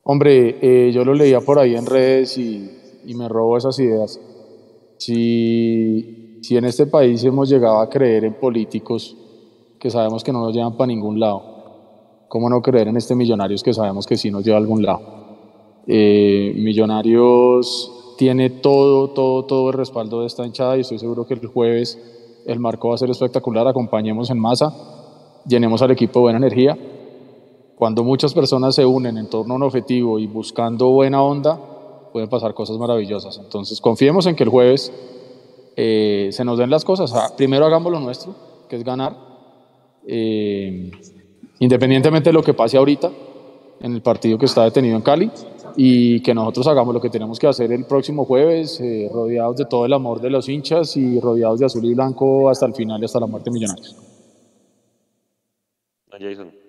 [0.10, 2.72] Hombre, eh, yo lo leía por ahí en redes y,
[3.06, 4.18] y me robo esas ideas.
[4.96, 9.18] Si, si, en este país hemos llegado a creer en políticos
[9.78, 11.44] que sabemos que no nos llevan para ningún lado,
[12.30, 15.02] ¿cómo no creer en este Millonarios que sabemos que sí nos lleva a algún lado?
[15.88, 21.34] Eh, millonarios tiene todo, todo, todo el respaldo de esta hinchada y estoy seguro que
[21.34, 22.00] el jueves
[22.46, 23.68] el marco va a ser espectacular.
[23.68, 24.74] Acompañemos en masa,
[25.46, 26.78] llenemos al equipo de buena energía
[27.78, 31.60] cuando muchas personas se unen en torno a un objetivo y buscando buena onda,
[32.12, 33.38] pueden pasar cosas maravillosas.
[33.38, 34.92] Entonces, confiemos en que el jueves
[35.76, 37.14] eh, se nos den las cosas.
[37.14, 38.34] Ah, primero hagamos lo nuestro,
[38.68, 39.16] que es ganar,
[40.08, 40.90] eh,
[41.60, 43.12] independientemente de lo que pase ahorita
[43.80, 45.30] en el partido que está detenido en Cali,
[45.76, 49.66] y que nosotros hagamos lo que tenemos que hacer el próximo jueves, eh, rodeados de
[49.66, 53.00] todo el amor de los hinchas y rodeados de azul y blanco hasta el final
[53.00, 53.96] y hasta la muerte millonarios.
[56.20, 56.67] Jason.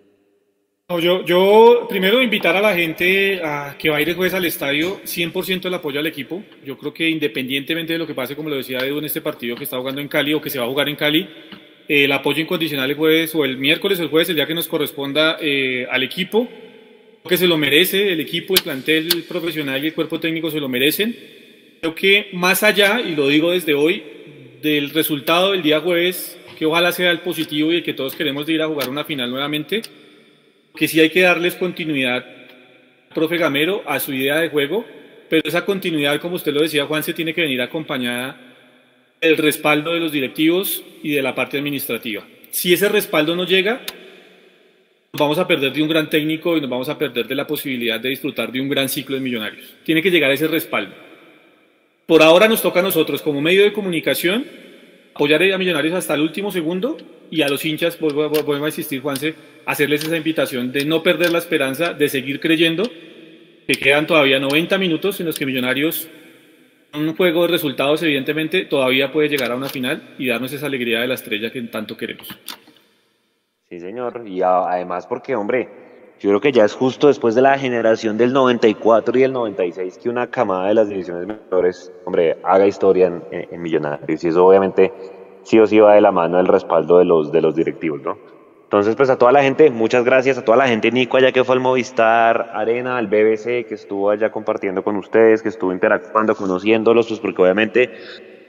[0.96, 5.02] Yo, yo primero invitar a la gente a que va a ir jueves al estadio,
[5.04, 6.42] 100% el apoyo al equipo.
[6.64, 9.54] Yo creo que independientemente de lo que pase, como lo decía Edu en este partido
[9.54, 11.28] que está jugando en Cali o que se va a jugar en Cali,
[11.88, 14.54] eh, el apoyo incondicional el jueves o el miércoles o el jueves, el día que
[14.54, 16.48] nos corresponda eh, al equipo,
[17.28, 20.70] que se lo merece, el equipo, el plantel profesional y el cuerpo técnico se lo
[20.70, 21.14] merecen.
[21.80, 24.02] Creo que más allá, y lo digo desde hoy,
[24.62, 28.46] del resultado del día jueves, que ojalá sea el positivo y el que todos queremos
[28.46, 29.82] de ir a jugar una final nuevamente,
[30.78, 32.24] que sí hay que darles continuidad,
[33.12, 34.86] profe Gamero, a su idea de juego,
[35.28, 38.40] pero esa continuidad, como usted lo decía, Juan, se tiene que venir acompañada
[39.20, 42.24] del respaldo de los directivos y de la parte administrativa.
[42.52, 43.80] Si ese respaldo no llega,
[45.12, 47.46] nos vamos a perder de un gran técnico y nos vamos a perder de la
[47.46, 49.74] posibilidad de disfrutar de un gran ciclo de millonarios.
[49.82, 50.94] Tiene que llegar ese respaldo.
[52.06, 54.46] Por ahora nos toca a nosotros, como medio de comunicación,
[55.14, 56.96] apoyar a Millonarios hasta el último segundo
[57.30, 59.34] y a los hinchas, vuelvo a insistir, Juanse,
[59.66, 62.84] hacerles esa invitación de no perder la esperanza, de seguir creyendo
[63.66, 66.08] que quedan todavía 90 minutos en los que Millonarios,
[66.94, 71.00] un juego de resultados, evidentemente, todavía puede llegar a una final y darnos esa alegría
[71.00, 72.28] de la estrella que tanto queremos.
[73.68, 74.24] Sí, señor.
[74.26, 75.68] Y además porque, hombre,
[76.20, 79.98] yo creo que ya es justo después de la generación del 94 y el 96
[79.98, 84.24] que una camada de las divisiones mejores, hombre, haga historia en, Millonarios.
[84.24, 84.92] Y eso obviamente
[85.44, 88.18] sí o sí va de la mano del respaldo de los, de los directivos, ¿no?
[88.64, 91.42] Entonces, pues a toda la gente, muchas gracias a toda la gente, Nico, allá que
[91.42, 96.34] fue al Movistar Arena, al BBC, que estuvo allá compartiendo con ustedes, que estuvo interactuando,
[96.34, 97.90] conociéndolos, pues porque obviamente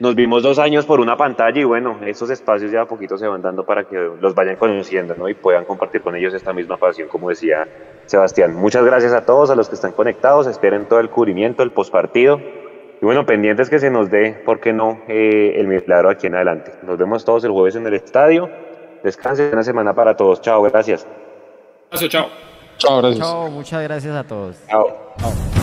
[0.00, 3.28] nos vimos dos años por una pantalla y bueno, esos espacios ya a poquito se
[3.28, 5.28] van dando para que los vayan conociendo ¿no?
[5.28, 7.68] y puedan compartir con ellos esta misma pasión, como decía
[8.06, 8.54] Sebastián.
[8.54, 12.40] Muchas gracias a todos, a los que están conectados, esperen todo el cubrimiento, el postpartido.
[13.02, 16.34] Y bueno, pendientes que se nos dé, ¿por qué no?, eh, el milagro aquí en
[16.34, 16.72] adelante.
[16.82, 18.48] Nos vemos todos el jueves en el estadio.
[19.04, 20.40] Descansen, una semana para todos.
[20.40, 21.06] Chao, gracias.
[21.92, 22.26] Chao, chao.
[22.78, 23.26] Chao, gracias.
[23.26, 24.56] Chao, muchas gracias a todos.
[24.66, 25.14] Chao.
[25.18, 25.59] chao.